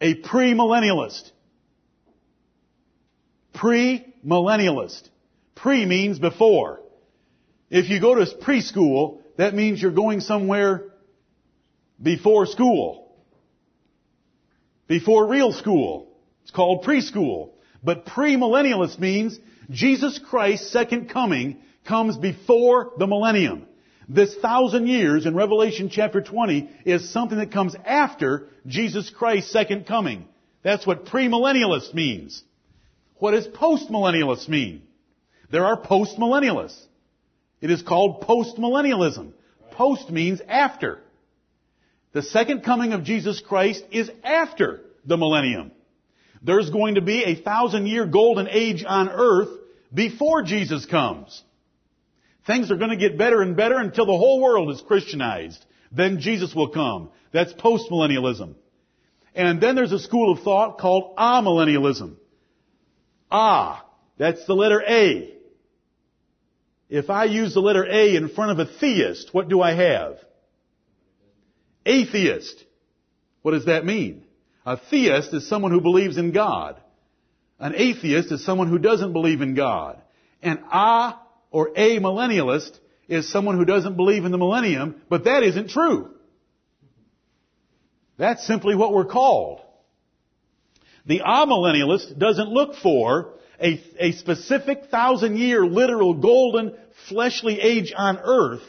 [0.00, 1.30] a premillennialist.
[3.54, 5.08] Premillennialist.
[5.54, 6.80] Pre means before.
[7.70, 10.84] If you go to preschool, that means you're going somewhere
[12.02, 13.14] before school.
[14.86, 16.08] Before real school.
[16.42, 17.50] It's called preschool.
[17.82, 19.38] But premillennialist means
[19.70, 23.66] Jesus Christ's second coming comes before the millennium.
[24.08, 29.86] This thousand years in Revelation chapter 20 is something that comes after Jesus Christ's second
[29.86, 30.26] coming.
[30.62, 32.42] That's what premillennialist means.
[33.16, 34.82] What does postmillennialist mean?
[35.50, 36.80] There are postmillennialists.
[37.60, 39.32] It is called postmillennialism.
[39.72, 41.00] Post means after.
[42.12, 45.72] The second coming of Jesus Christ is after the millennium.
[46.42, 49.50] There's going to be a thousand year golden age on earth
[49.92, 51.42] before Jesus comes.
[52.46, 55.64] Things are going to get better and better until the whole world is Christianized.
[55.90, 57.10] Then Jesus will come.
[57.32, 58.54] That's postmillennialism.
[59.34, 62.14] And then there's a school of thought called amillennialism.
[63.30, 63.84] Ah,
[64.16, 65.35] that's the letter A.
[66.88, 70.18] If I use the letter A in front of a theist, what do I have?
[71.84, 72.64] Atheist.
[73.42, 74.24] What does that mean?
[74.64, 76.80] A theist is someone who believes in God.
[77.58, 80.00] An atheist is someone who doesn't believe in God.
[80.42, 81.14] An a
[81.50, 82.78] or a millennialist
[83.08, 86.10] is someone who doesn't believe in the millennium, but that isn't true.
[88.18, 89.60] That's simply what we're called.
[91.06, 96.74] The amillennialist doesn't look for a, a specific thousand year literal golden
[97.08, 98.62] fleshly age on earth.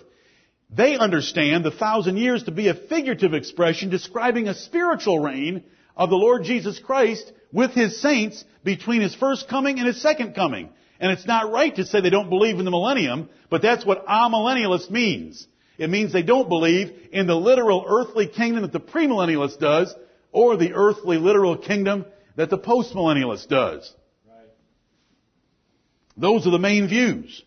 [0.69, 5.63] They understand the thousand years to be a figurative expression describing a spiritual reign
[5.95, 10.35] of the Lord Jesus Christ with His saints between His first coming and His second
[10.35, 10.69] coming.
[10.99, 14.05] And it's not right to say they don't believe in the millennium, but that's what
[14.07, 15.47] amillennialist means.
[15.77, 19.93] It means they don't believe in the literal earthly kingdom that the premillennialist does,
[20.31, 23.93] or the earthly literal kingdom that the postmillennialist does.
[26.17, 27.43] Those are the main views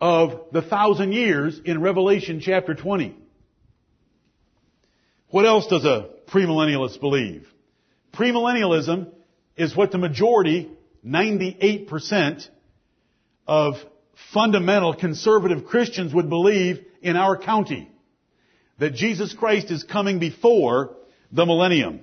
[0.00, 3.16] of the thousand years in Revelation chapter 20.
[5.30, 7.46] What else does a premillennialist believe?
[8.12, 9.08] Premillennialism
[9.56, 10.70] is what the majority,
[11.04, 12.48] 98%
[13.46, 13.74] of
[14.32, 17.90] fundamental conservative Christians would believe in our county.
[18.78, 20.96] That Jesus Christ is coming before
[21.32, 22.00] the millennium.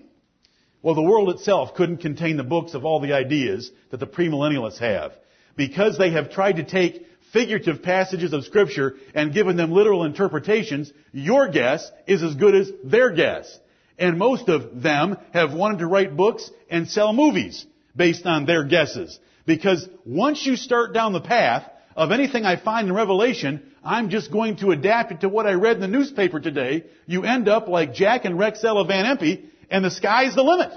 [0.81, 4.79] Well, the world itself couldn't contain the books of all the ideas that the premillennialists
[4.79, 5.13] have.
[5.55, 10.91] Because they have tried to take figurative passages of scripture and given them literal interpretations,
[11.11, 13.59] your guess is as good as their guess.
[13.97, 18.63] And most of them have wanted to write books and sell movies based on their
[18.63, 19.19] guesses.
[19.45, 24.31] Because once you start down the path of anything I find in Revelation, I'm just
[24.31, 26.85] going to adapt it to what I read in the newspaper today.
[27.05, 30.71] You end up like Jack and Rexella Van Impe, and the sky's the limit.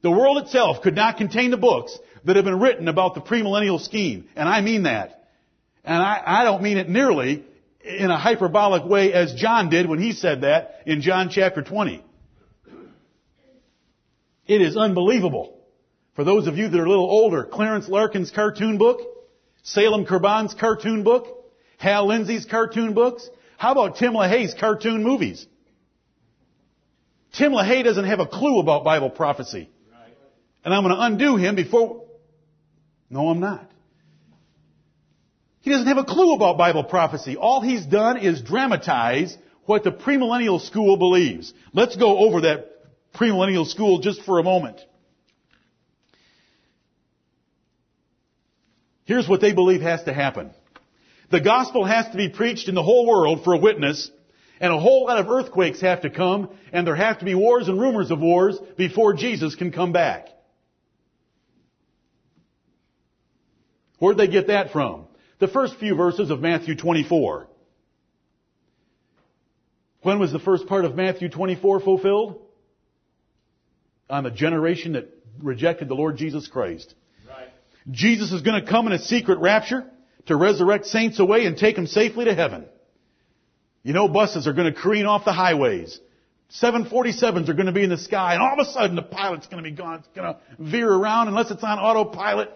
[0.00, 3.80] The world itself could not contain the books that have been written about the premillennial
[3.80, 5.30] scheme, and I mean that.
[5.82, 7.42] And I, I don't mean it nearly
[7.82, 12.04] in a hyperbolic way as John did when he said that in John chapter 20.
[14.46, 15.58] It is unbelievable.
[16.16, 19.00] For those of you that are a little older, Clarence Larkin's cartoon book,
[19.62, 23.26] Salem Kirban's cartoon book, Hal Lindsey's cartoon books.
[23.56, 25.46] How about Tim LaHaye's cartoon movies?
[27.32, 29.70] Tim LaHaye doesn't have a clue about Bible prophecy.
[30.62, 32.04] And I'm going to undo him before.
[33.10, 33.70] No, I'm not.
[35.60, 37.36] He doesn't have a clue about Bible prophecy.
[37.36, 41.52] All he's done is dramatize what the premillennial school believes.
[41.72, 42.70] Let's go over that
[43.14, 44.80] premillennial school just for a moment.
[49.04, 50.50] Here's what they believe has to happen.
[51.30, 54.10] The gospel has to be preached in the whole world for a witness,
[54.60, 57.68] and a whole lot of earthquakes have to come, and there have to be wars
[57.68, 60.28] and rumors of wars before Jesus can come back.
[63.98, 65.06] Where'd they get that from?
[65.38, 67.48] The first few verses of Matthew 24.
[70.02, 72.40] When was the first part of Matthew 24 fulfilled?
[74.08, 75.08] On the generation that
[75.42, 76.94] rejected the Lord Jesus Christ.
[77.90, 79.84] Jesus is going to come in a secret rapture
[80.26, 82.66] to resurrect saints away and take them safely to heaven.
[83.82, 85.98] You know, buses are going to careen off the highways.
[86.60, 89.46] 747s are going to be in the sky, and all of a sudden the pilot's
[89.46, 89.98] going to be gone.
[89.98, 92.50] It's going to veer around unless it's on autopilot,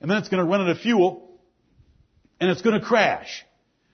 [0.00, 1.38] and then it's going to run out of fuel,
[2.40, 3.44] and it's going to crash.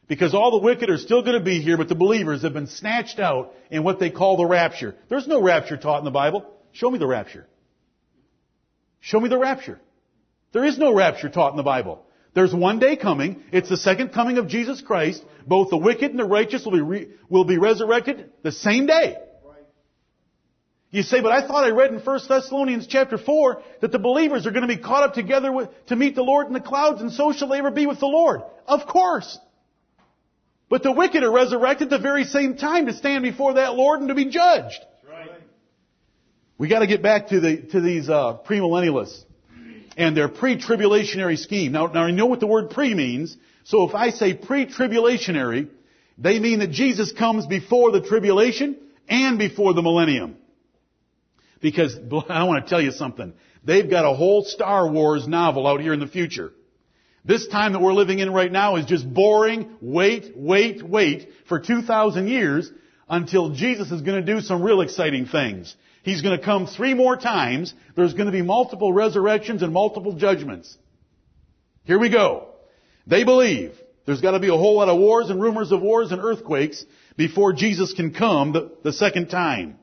[0.07, 2.67] Because all the wicked are still going to be here, but the believers have been
[2.67, 4.95] snatched out in what they call the rapture.
[5.09, 6.45] There's no rapture taught in the Bible.
[6.73, 7.47] Show me the rapture.
[9.01, 9.81] Show me the rapture.
[10.53, 12.05] There is no rapture taught in the Bible.
[12.35, 13.43] There's one day coming.
[13.53, 15.25] It's the second coming of Jesus Christ.
[15.47, 19.17] Both the wicked and the righteous will be, re- will be resurrected the same day.
[20.95, 24.47] You say, but I thought I read in 1 Thessalonians chapter 4 that the believers
[24.47, 27.01] are going to be caught up together with, to meet the Lord in the clouds
[27.01, 28.43] and so shall they ever be with the Lord.
[28.69, 29.37] Of course.
[30.69, 34.03] But the wicked are resurrected at the very same time to stand before that Lord
[34.03, 34.79] and to be judged.
[35.11, 35.33] Right.
[36.59, 39.25] We got to get back to the to these uh, premillennialists
[39.97, 41.73] and their pre-tribulationary scheme.
[41.73, 45.71] Now, now I know what the word pre means, So if I say pre-tribulationary,
[46.19, 48.77] they mean that Jesus comes before the tribulation
[49.09, 50.37] and before the millennium.
[51.65, 51.97] Because
[52.29, 53.33] I want to tell you something.
[53.65, 56.53] They've got a whole Star Wars novel out here in the future.
[57.25, 59.71] This time that we're living in right now is just boring.
[59.81, 62.71] Wait, wait, wait for 2,000 years
[63.09, 65.75] until Jesus is going to do some real exciting things.
[66.03, 67.73] He's going to come three more times.
[67.97, 70.77] There's going to be multiple resurrections and multiple judgments.
[71.85, 72.49] Here we go.
[73.07, 73.73] They believe
[74.05, 76.85] there's got to be a whole lot of wars and rumors of wars and earthquakes
[77.17, 79.79] before Jesus can come the, the second time.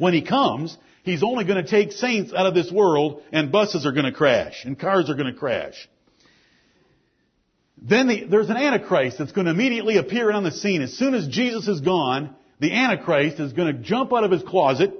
[0.00, 3.84] When he comes, he's only going to take saints out of this world and buses
[3.84, 5.90] are going to crash and cars are going to crash.
[7.76, 10.80] Then the, there's an Antichrist that's going to immediately appear on the scene.
[10.80, 14.42] As soon as Jesus is gone, the Antichrist is going to jump out of his
[14.42, 14.94] closet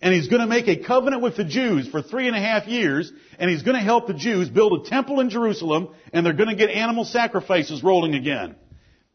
[0.00, 2.68] and he's going to make a covenant with the Jews for three and a half
[2.68, 6.34] years and he's going to help the Jews build a temple in Jerusalem and they're
[6.34, 8.54] going to get animal sacrifices rolling again.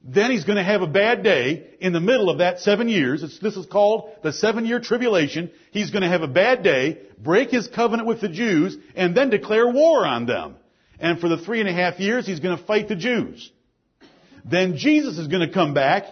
[0.03, 3.21] Then he's going to have a bad day in the middle of that seven years.
[3.21, 5.51] It's, this is called the seven year tribulation.
[5.71, 9.29] He's going to have a bad day, break his covenant with the Jews, and then
[9.29, 10.55] declare war on them.
[10.99, 13.51] And for the three and a half years, he's going to fight the Jews.
[14.43, 16.05] Then Jesus is going to come back.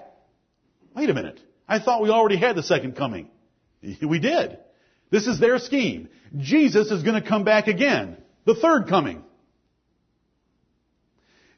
[0.96, 1.40] Wait a minute.
[1.68, 3.30] I thought we already had the second coming.
[4.02, 4.58] We did.
[5.10, 6.10] This is their scheme.
[6.38, 8.18] Jesus is going to come back again.
[8.46, 9.24] The third coming.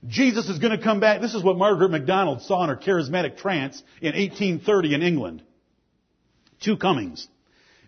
[0.07, 1.21] Jesus is going to come back.
[1.21, 5.43] This is what Margaret MacDonald saw in her charismatic trance in 1830 in England.
[6.59, 7.27] Two comings.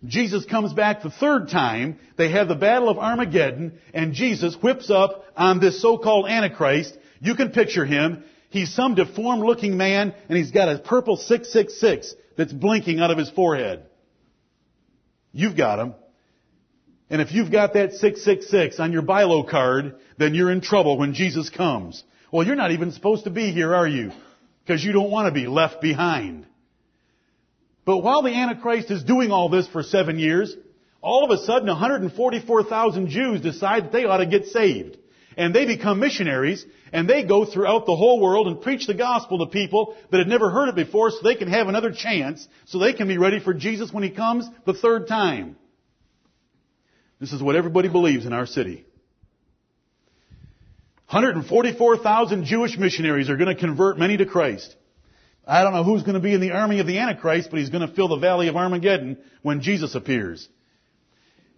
[0.05, 1.97] Jesus comes back the third time.
[2.17, 6.97] They have the Battle of Armageddon, and Jesus whips up on this so-called Antichrist.
[7.19, 8.23] You can picture him.
[8.49, 13.17] He's some deformed looking man, and he's got a purple 666 that's blinking out of
[13.17, 13.85] his forehead.
[15.31, 15.95] You've got him.
[17.09, 21.13] And if you've got that 666 on your BILO card, then you're in trouble when
[21.13, 22.03] Jesus comes.
[22.31, 24.11] Well, you're not even supposed to be here, are you?
[24.65, 26.45] Because you don't want to be left behind.
[27.85, 30.55] But while the Antichrist is doing all this for seven years,
[31.01, 34.97] all of a sudden 144,000 Jews decide that they ought to get saved.
[35.35, 39.39] And they become missionaries, and they go throughout the whole world and preach the gospel
[39.39, 42.77] to people that had never heard it before so they can have another chance, so
[42.77, 45.57] they can be ready for Jesus when He comes the third time.
[47.23, 48.85] This is what everybody believes in our city.
[51.09, 54.75] 144,000 Jewish missionaries are going to convert many to Christ.
[55.47, 57.69] I don't know who's going to be in the army of the Antichrist, but he's
[57.69, 60.49] going to fill the valley of Armageddon when Jesus appears.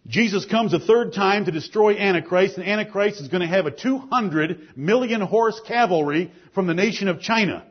[0.05, 3.71] Jesus comes a third time to destroy Antichrist, and Antichrist is going to have a
[3.71, 7.65] 200 million horse cavalry from the nation of China.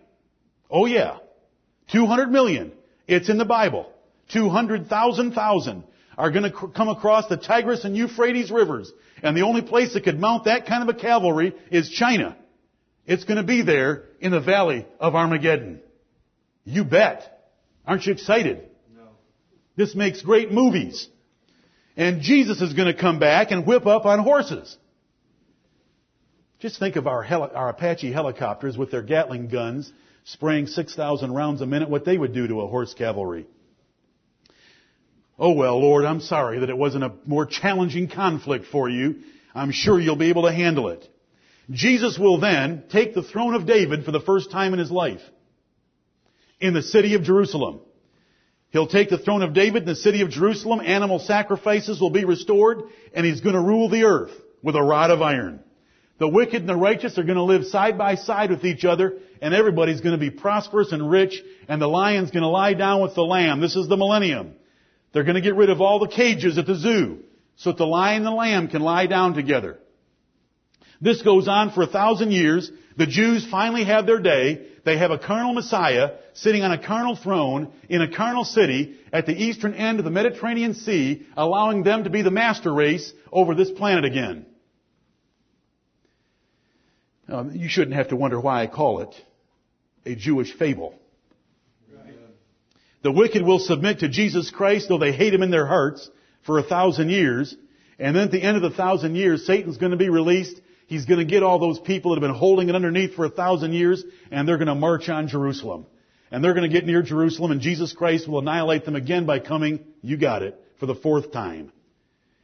[0.69, 1.19] Oh yeah.
[1.93, 2.73] 200 million.
[3.07, 3.89] It's in the Bible.
[4.33, 5.85] 200,000 thousand
[6.17, 8.93] are going to come across the Tigris and Euphrates rivers.
[9.23, 12.37] And the only place that could mount that kind of a cavalry is China.
[13.07, 15.81] It's going to be there in the valley of Armageddon.
[16.65, 17.31] You bet.
[17.87, 18.69] Aren't you excited?
[18.95, 19.09] No.
[19.77, 21.09] This makes great movies.
[21.97, 24.77] And Jesus is going to come back and whip up on horses.
[26.61, 29.93] Just think of our, heli- our Apache helicopters with their Gatling guns
[30.25, 33.47] spraying 6,000 rounds a minute, what they would do to a horse cavalry.
[35.39, 39.16] Oh well, Lord, I'm sorry that it wasn't a more challenging conflict for you.
[39.55, 41.07] I'm sure you'll be able to handle it.
[41.70, 45.22] Jesus will then take the throne of David for the first time in his life
[46.61, 47.80] in the city of Jerusalem.
[48.70, 50.80] He'll take the throne of David in the city of Jerusalem.
[50.80, 52.82] Animal sacrifices will be restored
[53.14, 54.32] and he's going to rule the earth
[54.62, 55.61] with a rod of iron.
[56.18, 59.18] The wicked and the righteous are going to live side by side with each other
[59.41, 63.01] and everybody's going to be prosperous and rich and the lion's going to lie down
[63.01, 63.61] with the lamb.
[63.61, 64.55] This is the millennium.
[65.15, 67.21] They're going to get rid of all the cages at the zoo
[67.57, 69.79] so that the lion and the lamb can lie down together.
[71.01, 72.71] This goes on for a thousand years.
[72.97, 74.67] The Jews finally have their day.
[74.85, 79.27] They have a carnal Messiah sitting on a carnal throne in a carnal city at
[79.27, 83.55] the eastern end of the Mediterranean Sea, allowing them to be the master race over
[83.55, 84.47] this planet again.
[87.29, 89.15] Um, you shouldn't have to wonder why I call it
[90.05, 90.99] a Jewish fable.
[93.05, 96.11] The wicked will submit to Jesus Christ, though they hate him in their hearts,
[96.43, 97.55] for a thousand years.
[98.01, 101.07] And then at the end of the thousand years, Satan's going to be released He's
[101.07, 103.73] going to get all those people that have been holding it underneath for a thousand
[103.73, 105.87] years, and they're going to march on Jerusalem.
[106.31, 109.39] And they're going to get near Jerusalem, and Jesus Christ will annihilate them again by
[109.39, 111.73] coming, you got it, for the fourth time.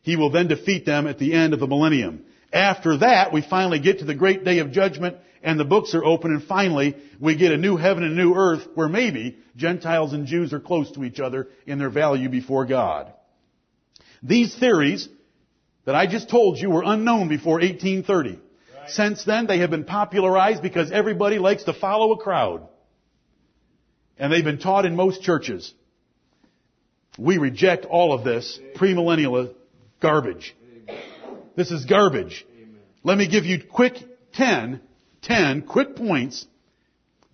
[0.02, 2.24] He will then defeat them at the end of the millennium.
[2.52, 6.04] After that, we finally get to the great day of judgment, and the books are
[6.04, 10.12] open, and finally, we get a new heaven and a new earth where maybe Gentiles
[10.12, 13.12] and Jews are close to each other in their value before God.
[14.22, 15.08] These theories
[15.86, 18.30] that I just told you were unknown before 1830.
[18.30, 18.90] Right.
[18.90, 22.68] Since then, they have been popularized because everybody likes to follow a crowd.
[24.18, 25.72] And they've been taught in most churches.
[27.18, 29.54] We reject all of this premillennial
[30.00, 30.54] garbage.
[31.56, 32.46] This is garbage.
[33.02, 33.96] Let me give you quick
[34.34, 34.80] 10,
[35.22, 36.46] 10 quick points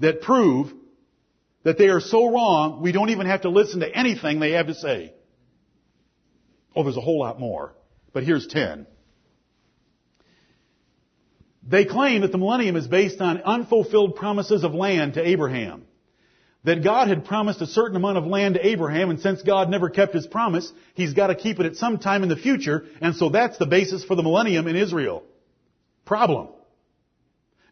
[0.00, 0.72] that prove
[1.62, 4.66] that they are so wrong, we don't even have to listen to anything they have
[4.66, 5.12] to say.
[6.74, 7.74] Oh, there's a whole lot more.
[8.12, 8.86] But here's 10.
[11.68, 15.84] They claim that the millennium is based on unfulfilled promises of land to Abraham.
[16.64, 19.88] That God had promised a certain amount of land to Abraham, and since God never
[19.88, 23.14] kept his promise, he's got to keep it at some time in the future, and
[23.14, 25.22] so that's the basis for the millennium in Israel.
[26.04, 26.48] Problem.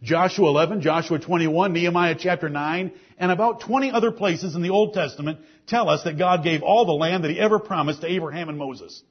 [0.04, 4.92] Joshua 11, Joshua 21, Nehemiah chapter 9, and about 20 other places in the Old
[4.92, 8.50] Testament tell us that God gave all the land that He ever promised to Abraham
[8.50, 9.02] and Moses.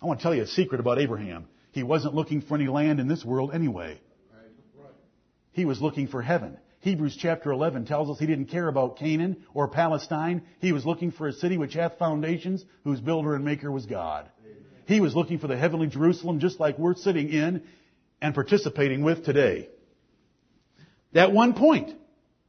[0.00, 1.48] I want to tell you a secret about Abraham.
[1.72, 4.00] He wasn't looking for any land in this world anyway.
[5.50, 6.56] He was looking for heaven.
[6.80, 10.42] Hebrews chapter 11 tells us he didn't care about Canaan or Palestine.
[10.60, 14.30] He was looking for a city which hath foundations, whose builder and maker was God.
[14.86, 17.64] He was looking for the heavenly Jerusalem just like we're sitting in
[18.22, 19.68] and participating with today.
[21.12, 21.90] That one point.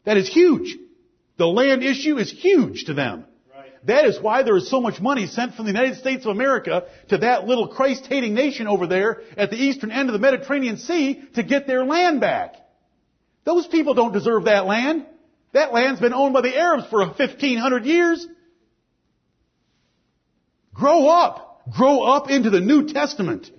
[0.05, 0.77] That is huge.
[1.37, 3.25] The land issue is huge to them.
[3.55, 3.71] Right.
[3.85, 6.85] That is why there is so much money sent from the United States of America
[7.09, 11.23] to that little Christ-hating nation over there at the eastern end of the Mediterranean Sea
[11.35, 12.55] to get their land back.
[13.45, 15.05] Those people don't deserve that land.
[15.53, 18.27] That land's been owned by the Arabs for 1500 years.
[20.73, 21.61] Grow up.
[21.75, 23.49] Grow up into the New Testament.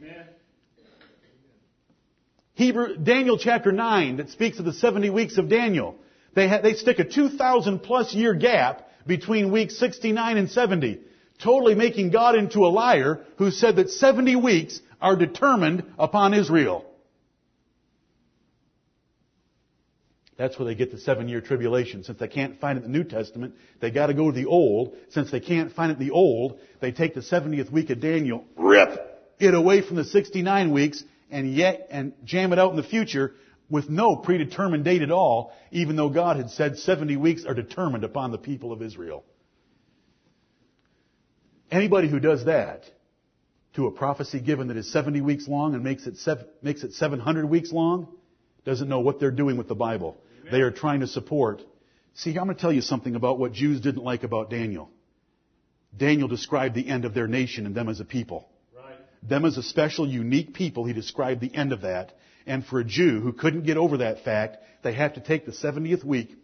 [2.61, 5.96] Hebrew, Daniel chapter 9 that speaks of the 70 weeks of Daniel.
[6.34, 11.00] They, ha, they stick a 2,000 plus year gap between weeks 69 and 70,
[11.42, 16.84] totally making God into a liar who said that 70 weeks are determined upon Israel.
[20.36, 22.04] That's where they get the seven year tribulation.
[22.04, 24.96] Since they can't find it in the New Testament, they gotta go to the Old.
[25.08, 28.44] Since they can't find it in the Old, they take the 70th week of Daniel,
[28.54, 29.00] rip
[29.38, 33.35] it away from the 69 weeks, and yet, and jam it out in the future
[33.68, 38.05] with no predetermined date at all, even though God had said 70 weeks are determined
[38.05, 39.24] upon the people of Israel.
[41.70, 42.85] Anybody who does that
[43.74, 46.93] to a prophecy given that is 70 weeks long and makes it, seven, makes it
[46.95, 48.09] 700 weeks long
[48.64, 50.16] doesn't know what they're doing with the Bible.
[50.41, 50.53] Amen.
[50.53, 51.62] They are trying to support.
[52.14, 54.91] See, I'm going to tell you something about what Jews didn't like about Daniel.
[55.97, 58.49] Daniel described the end of their nation and them as a people
[59.22, 62.12] them as a special, unique people, he described the end of that.
[62.46, 65.52] And for a Jew who couldn't get over that fact, they have to take the
[65.52, 66.34] 70th week,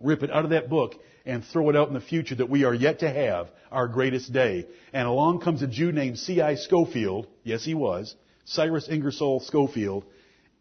[0.00, 0.94] rip it out of that book,
[1.26, 4.32] and throw it out in the future that we are yet to have our greatest
[4.32, 4.66] day.
[4.92, 6.54] And along comes a Jew named C.I.
[6.54, 7.26] Scofield.
[7.42, 8.14] Yes, he was.
[8.46, 10.04] Cyrus Ingersoll Scofield.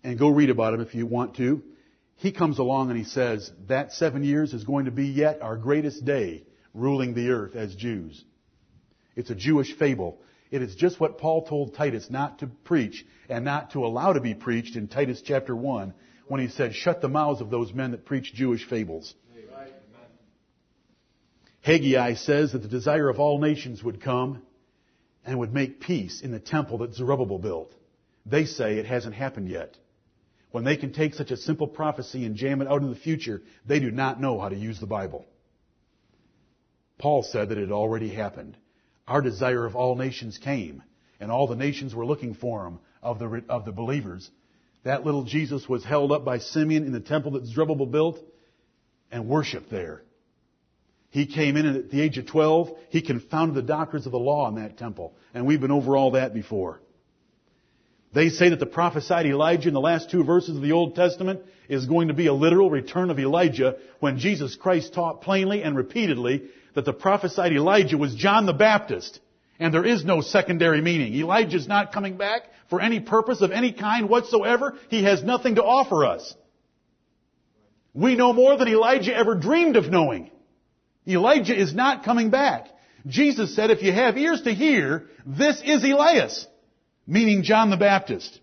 [0.04, 1.64] And go read about him if you want to.
[2.18, 5.56] He comes along and he says, that seven years is going to be yet our
[5.56, 6.44] greatest day
[6.74, 8.24] ruling the earth as Jews.
[9.16, 10.20] It's a Jewish fable.
[10.50, 14.22] It is just what Paul told Titus not to preach and not to allow to
[14.22, 15.94] be preached in Titus chapter 1
[16.28, 19.14] when he said, shut the mouths of those men that preach Jewish fables.
[21.62, 24.42] Haggai says that the desire of all nations would come
[25.26, 27.74] and would make peace in the temple that Zerubbabel built.
[28.26, 29.78] They say it hasn't happened yet.
[30.52, 33.42] When they can take such a simple prophecy and jam it out in the future,
[33.66, 35.26] they do not know how to use the Bible.
[36.98, 38.56] Paul said that it already happened
[39.08, 40.84] our desire of all nations came,
[41.20, 44.30] and all the nations were looking for him of the, of the believers.
[44.84, 48.20] That little Jesus was held up by Simeon in the temple that Zerubbabel built
[49.12, 50.04] and worshiped there.
[51.10, 52.78] He came in at the age of 12.
[52.90, 55.16] He confounded the doctors of the law in that temple.
[55.34, 56.82] And we've been over all that before.
[58.14, 61.42] They say that the prophesied Elijah in the last two verses of the Old Testament
[61.68, 65.76] is going to be a literal return of Elijah when Jesus Christ taught plainly and
[65.76, 66.44] repeatedly
[66.74, 69.20] that the prophesied Elijah was John the Baptist.
[69.60, 71.14] And there is no secondary meaning.
[71.16, 74.78] Elijah is not coming back for any purpose of any kind whatsoever.
[74.90, 76.36] He has nothing to offer us.
[77.94, 80.30] We know more than Elijah ever dreamed of knowing.
[81.08, 82.68] Elijah is not coming back.
[83.08, 86.46] Jesus said, if you have ears to hear, this is Elias,
[87.08, 88.40] meaning John the Baptist.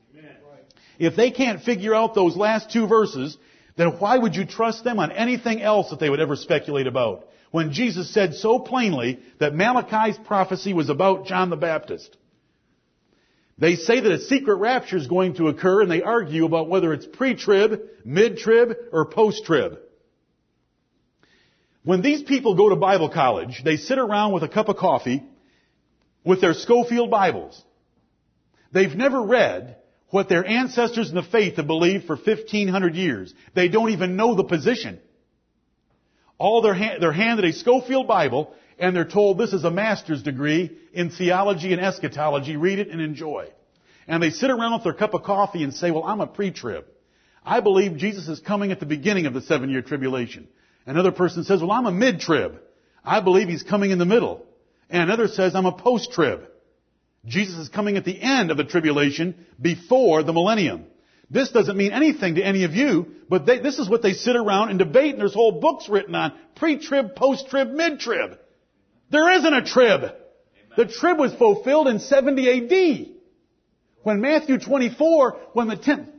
[0.99, 3.37] If they can't figure out those last two verses,
[3.77, 7.27] then why would you trust them on anything else that they would ever speculate about?
[7.55, 12.17] when Jesus said so plainly that Malachi's prophecy was about John the Baptist.
[13.59, 16.93] They say that a secret rapture is going to occur and they argue about whether
[16.93, 19.79] it's pre-trib, mid-trib, or post-trib.
[21.85, 25.23] When these people go to Bible college, they sit around with a cup of coffee
[26.25, 27.63] with their Scofield Bibles.
[28.75, 29.77] They've never read
[30.11, 33.33] what their ancestors in the faith have believed for 1500 years.
[33.55, 34.99] They don't even know the position.
[36.39, 40.25] All they're, ha- they're handed a Scofield Bible and they're told this is a master's
[40.25, 42.57] degree in theology and eschatology.
[42.57, 43.49] Read it and enjoy.
[44.09, 46.85] And they sit around with their cup of coffee and say, well, I'm a pre-trib.
[47.45, 50.49] I believe Jesus is coming at the beginning of the seven year tribulation.
[50.85, 52.61] Another person says, well, I'm a mid-trib.
[53.05, 54.45] I believe he's coming in the middle.
[54.91, 56.49] And another says, I'm a post-trib.
[57.27, 60.87] Jesus is coming at the end of the tribulation before the millennium.
[61.31, 64.37] This doesn't mean anything to any of you, but they, this is what they sit
[64.37, 68.39] around and debate, and there's whole books written on pre-trib, post-trib, mid-trib.
[69.11, 70.01] There isn't a trib.
[70.03, 70.13] Amen.
[70.77, 73.15] The trib was fulfilled in 70 AD.
[74.03, 76.11] When Matthew 24, when the temp,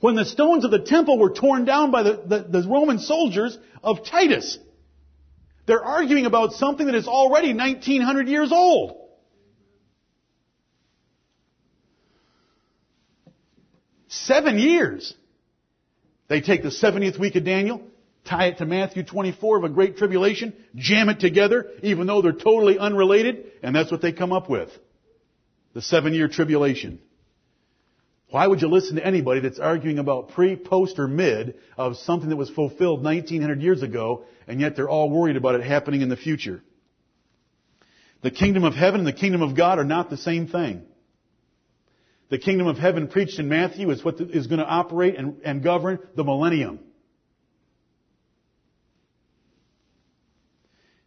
[0.00, 3.56] when the stones of the temple were torn down by the, the, the Roman soldiers
[3.82, 4.58] of Titus.
[5.66, 9.05] They're arguing about something that is already 1900 years old.
[14.24, 15.14] Seven years.
[16.28, 17.82] They take the 70th week of Daniel,
[18.24, 22.32] tie it to Matthew 24 of a great tribulation, jam it together, even though they're
[22.32, 24.70] totally unrelated, and that's what they come up with.
[25.74, 27.00] The seven year tribulation.
[28.30, 32.30] Why would you listen to anybody that's arguing about pre, post, or mid of something
[32.30, 36.08] that was fulfilled 1900 years ago, and yet they're all worried about it happening in
[36.08, 36.62] the future?
[38.22, 40.82] The kingdom of heaven and the kingdom of God are not the same thing.
[42.28, 45.62] The kingdom of heaven preached in Matthew is what is going to operate and, and
[45.62, 46.80] govern the millennium.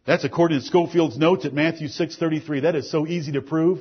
[0.06, 2.62] That's according to Scofield's notes at Matthew 6:33.
[2.62, 3.80] That is so easy to prove.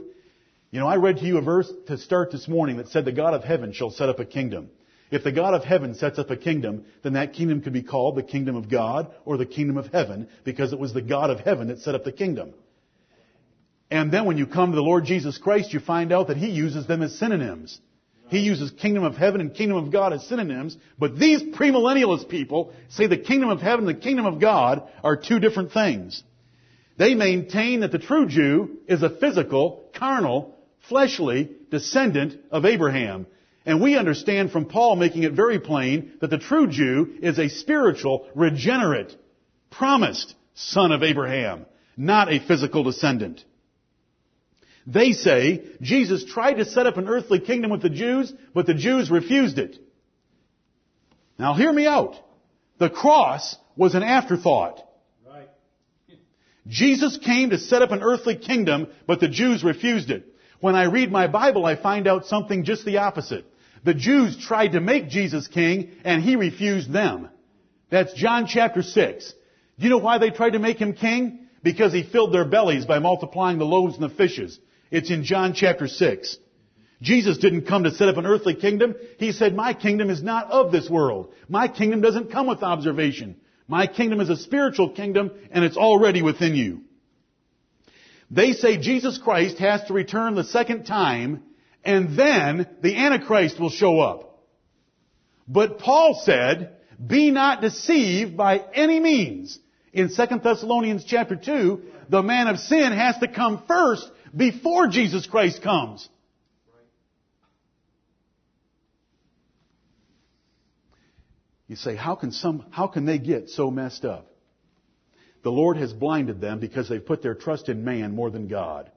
[0.71, 3.11] You know, I read to you a verse to start this morning that said the
[3.11, 4.69] God of heaven shall set up a kingdom.
[5.09, 8.15] If the God of heaven sets up a kingdom, then that kingdom could be called
[8.15, 11.39] the kingdom of God or the kingdom of heaven because it was the God of
[11.39, 12.53] heaven that set up the kingdom.
[13.91, 16.49] And then when you come to the Lord Jesus Christ, you find out that He
[16.49, 17.79] uses them as synonyms.
[18.29, 22.73] He uses kingdom of heaven and kingdom of God as synonyms, but these premillennialist people
[22.89, 26.21] say the kingdom of heaven and the kingdom of God are two different things.
[26.97, 30.55] They maintain that the true Jew is a physical, carnal,
[30.87, 33.25] fleshly descendant of Abraham.
[33.65, 37.49] And we understand from Paul making it very plain that the true Jew is a
[37.49, 39.15] spiritual, regenerate,
[39.71, 41.65] promised son of Abraham,
[41.97, 43.43] not a physical descendant.
[44.87, 48.73] They say Jesus tried to set up an earthly kingdom with the Jews, but the
[48.73, 49.77] Jews refused it.
[51.37, 52.15] Now hear me out.
[52.79, 54.81] The cross was an afterthought.
[55.27, 55.49] Right.
[56.67, 60.25] Jesus came to set up an earthly kingdom, but the Jews refused it.
[60.59, 63.45] When I read my Bible, I find out something just the opposite.
[63.83, 67.29] The Jews tried to make Jesus king, and he refused them.
[67.89, 69.33] That's John chapter 6.
[69.79, 71.47] Do you know why they tried to make him king?
[71.63, 74.59] Because he filled their bellies by multiplying the loaves and the fishes.
[74.91, 76.37] It's in John chapter 6.
[77.01, 78.95] Jesus didn't come to set up an earthly kingdom.
[79.17, 81.33] He said, my kingdom is not of this world.
[81.47, 83.37] My kingdom doesn't come with observation.
[83.67, 86.81] My kingdom is a spiritual kingdom and it's already within you.
[88.31, 91.43] They say Jesus Christ has to return the second time
[91.83, 94.43] and then the Antichrist will show up.
[95.47, 96.75] But Paul said,
[97.05, 99.57] be not deceived by any means.
[99.93, 105.27] In 2 Thessalonians chapter 2, the man of sin has to come first before Jesus
[105.27, 106.07] Christ comes.
[111.67, 114.25] You say, how can some, how can they get so messed up?
[115.43, 118.91] The Lord has blinded them because they've put their trust in man more than God.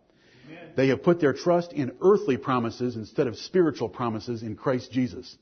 [0.46, 0.70] Amen.
[0.74, 5.36] They have put their trust in earthly promises instead of spiritual promises in Christ Jesus.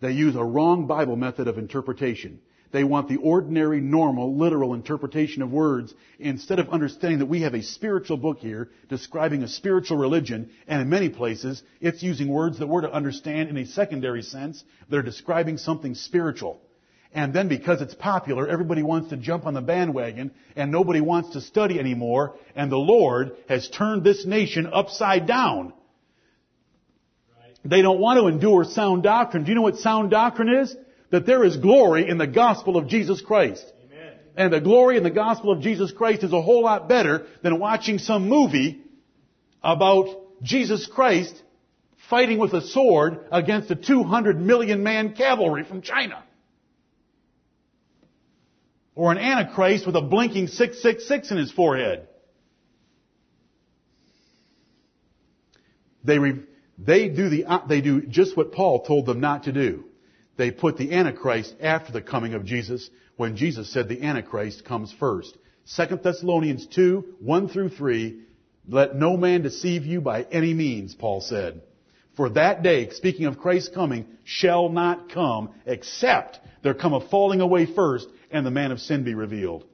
[0.00, 2.38] They use a wrong Bible method of interpretation.
[2.70, 7.54] They want the ordinary, normal, literal interpretation of words instead of understanding that we have
[7.54, 12.58] a spiritual book here describing a spiritual religion, and in many places, it's using words
[12.58, 14.62] that we're to understand in a secondary sense.
[14.90, 16.60] They're describing something spiritual.
[17.14, 21.30] And then because it's popular, everybody wants to jump on the bandwagon, and nobody wants
[21.30, 25.72] to study anymore, and the Lord has turned this nation upside down.
[27.64, 29.44] They don't want to endure sound doctrine.
[29.44, 30.76] Do you know what sound doctrine is?
[31.10, 33.64] That there is glory in the gospel of Jesus Christ.
[33.86, 34.12] Amen.
[34.36, 37.58] And the glory in the gospel of Jesus Christ is a whole lot better than
[37.58, 38.82] watching some movie
[39.62, 40.08] about
[40.42, 41.42] Jesus Christ
[42.10, 46.22] fighting with a sword against a 200 million man cavalry from China.
[48.94, 52.08] Or an Antichrist with a blinking 666 in his forehead.
[56.04, 56.40] They, re,
[56.78, 59.87] they do the, they do just what Paul told them not to do
[60.38, 64.94] they put the Antichrist after the coming of Jesus when Jesus said the Antichrist comes
[64.98, 65.36] first.
[65.76, 68.22] 2 Thessalonians 2, 1 through 3,
[68.68, 71.60] let no man deceive you by any means, Paul said.
[72.16, 77.40] For that day, speaking of Christ's coming, shall not come except there come a falling
[77.40, 79.64] away first and the man of sin be revealed.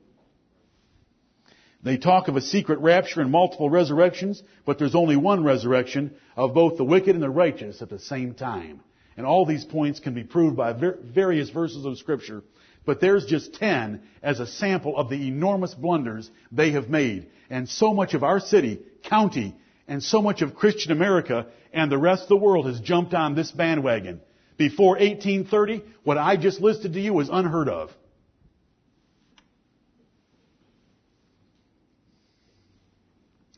[1.83, 6.55] They talk of a secret rapture and multiple resurrections, but there's only one resurrection of
[6.55, 8.81] both the wicked and the righteous at the same time.
[9.17, 12.43] And all these points can be proved by various verses of scripture,
[12.85, 17.29] but there's just 10 as a sample of the enormous blunders they have made.
[17.49, 19.55] And so much of our city, county,
[19.87, 23.35] and so much of Christian America and the rest of the world has jumped on
[23.35, 24.21] this bandwagon.
[24.57, 27.91] Before 1830, what I just listed to you was unheard of.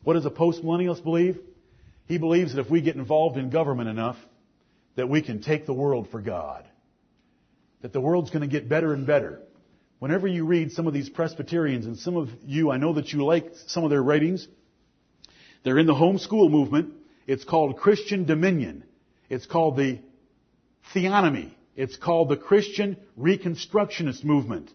[0.03, 1.37] What does a postmillennialist believe?
[2.07, 4.15] He believes that if we get involved in government enough,
[4.97, 6.65] that we can take the world for God.
[7.81, 9.39] That the world's going to get better and better.
[9.99, 13.23] Whenever you read some of these Presbyterians, and some of you, I know that you
[13.23, 14.47] like some of their writings,
[15.63, 16.93] they're in the homeschool movement.
[17.27, 18.83] It's called Christian Dominion.
[19.29, 19.99] It's called the
[20.93, 21.51] Theonomy.
[21.75, 24.71] It's called the Christian Reconstructionist movement.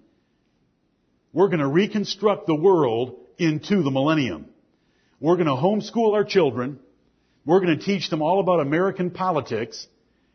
[1.32, 4.46] We're going to reconstruct the world into the millennium.
[5.18, 6.78] We're going to homeschool our children.
[7.44, 9.88] We're going to teach them all about American politics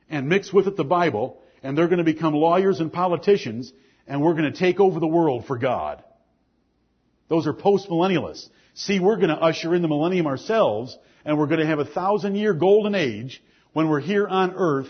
[0.10, 1.42] and mix with it the Bible.
[1.64, 3.72] And they're going to become lawyers and politicians.
[4.08, 6.04] And we're going to take over the world for God.
[7.30, 8.48] Those are postmillennialists.
[8.74, 10.98] See, we're going to usher in the millennium ourselves.
[11.26, 13.44] And we're going to have a thousand year golden age
[13.74, 14.90] when we're here on earth.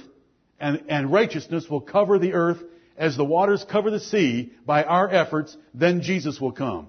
[0.60, 2.62] And, and righteousness will cover the earth
[2.98, 5.56] as the waters cover the sea by our efforts.
[5.74, 6.88] Then Jesus will come.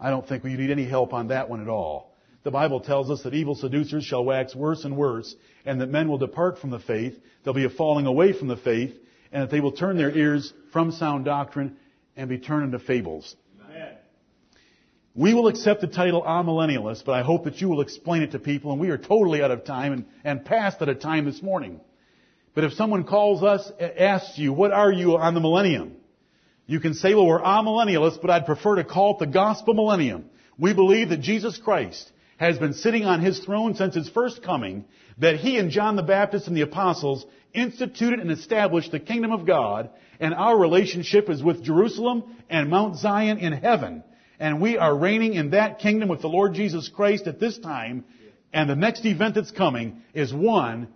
[0.00, 2.13] I don't think we need any help on that one at all.
[2.44, 5.34] The Bible tells us that evil seducers shall wax worse and worse,
[5.64, 7.18] and that men will depart from the faith.
[7.42, 8.94] There'll be a falling away from the faith,
[9.32, 11.78] and that they will turn their ears from sound doctrine
[12.16, 13.34] and be turned into fables.
[13.64, 13.94] Amen.
[15.14, 18.38] We will accept the title amillennialist, but I hope that you will explain it to
[18.38, 21.40] people, and we are totally out of time and, and past out of time this
[21.40, 21.80] morning.
[22.54, 25.96] But if someone calls us, asks you, what are you on the millennium?
[26.66, 30.26] You can say, well, we're amillennialists, but I'd prefer to call it the gospel millennium.
[30.58, 32.10] We believe that Jesus Christ
[32.44, 34.84] has been sitting on his throne since his first coming,
[35.18, 39.46] that he and John the Baptist and the apostles instituted and established the kingdom of
[39.46, 44.02] God, and our relationship is with Jerusalem and Mount Zion in heaven.
[44.38, 48.04] And we are reigning in that kingdom with the Lord Jesus Christ at this time,
[48.52, 50.88] and the next event that's coming is one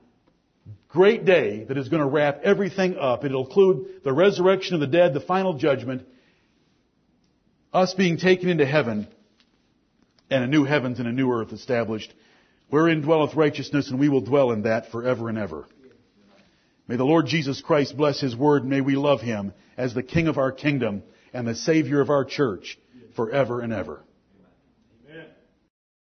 [0.89, 3.25] great day that is going to wrap everything up.
[3.25, 6.07] It'll include the resurrection of the dead, the final judgment,
[7.73, 9.07] us being taken into heaven,
[10.31, 12.13] and a new heavens and a new earth established,
[12.69, 15.67] wherein dwelleth righteousness, and we will dwell in that forever and ever.
[16.87, 18.65] May the Lord Jesus Christ bless His word.
[18.65, 21.03] May we love Him as the King of our kingdom
[21.33, 22.79] and the Savior of our church
[23.15, 24.03] forever and ever.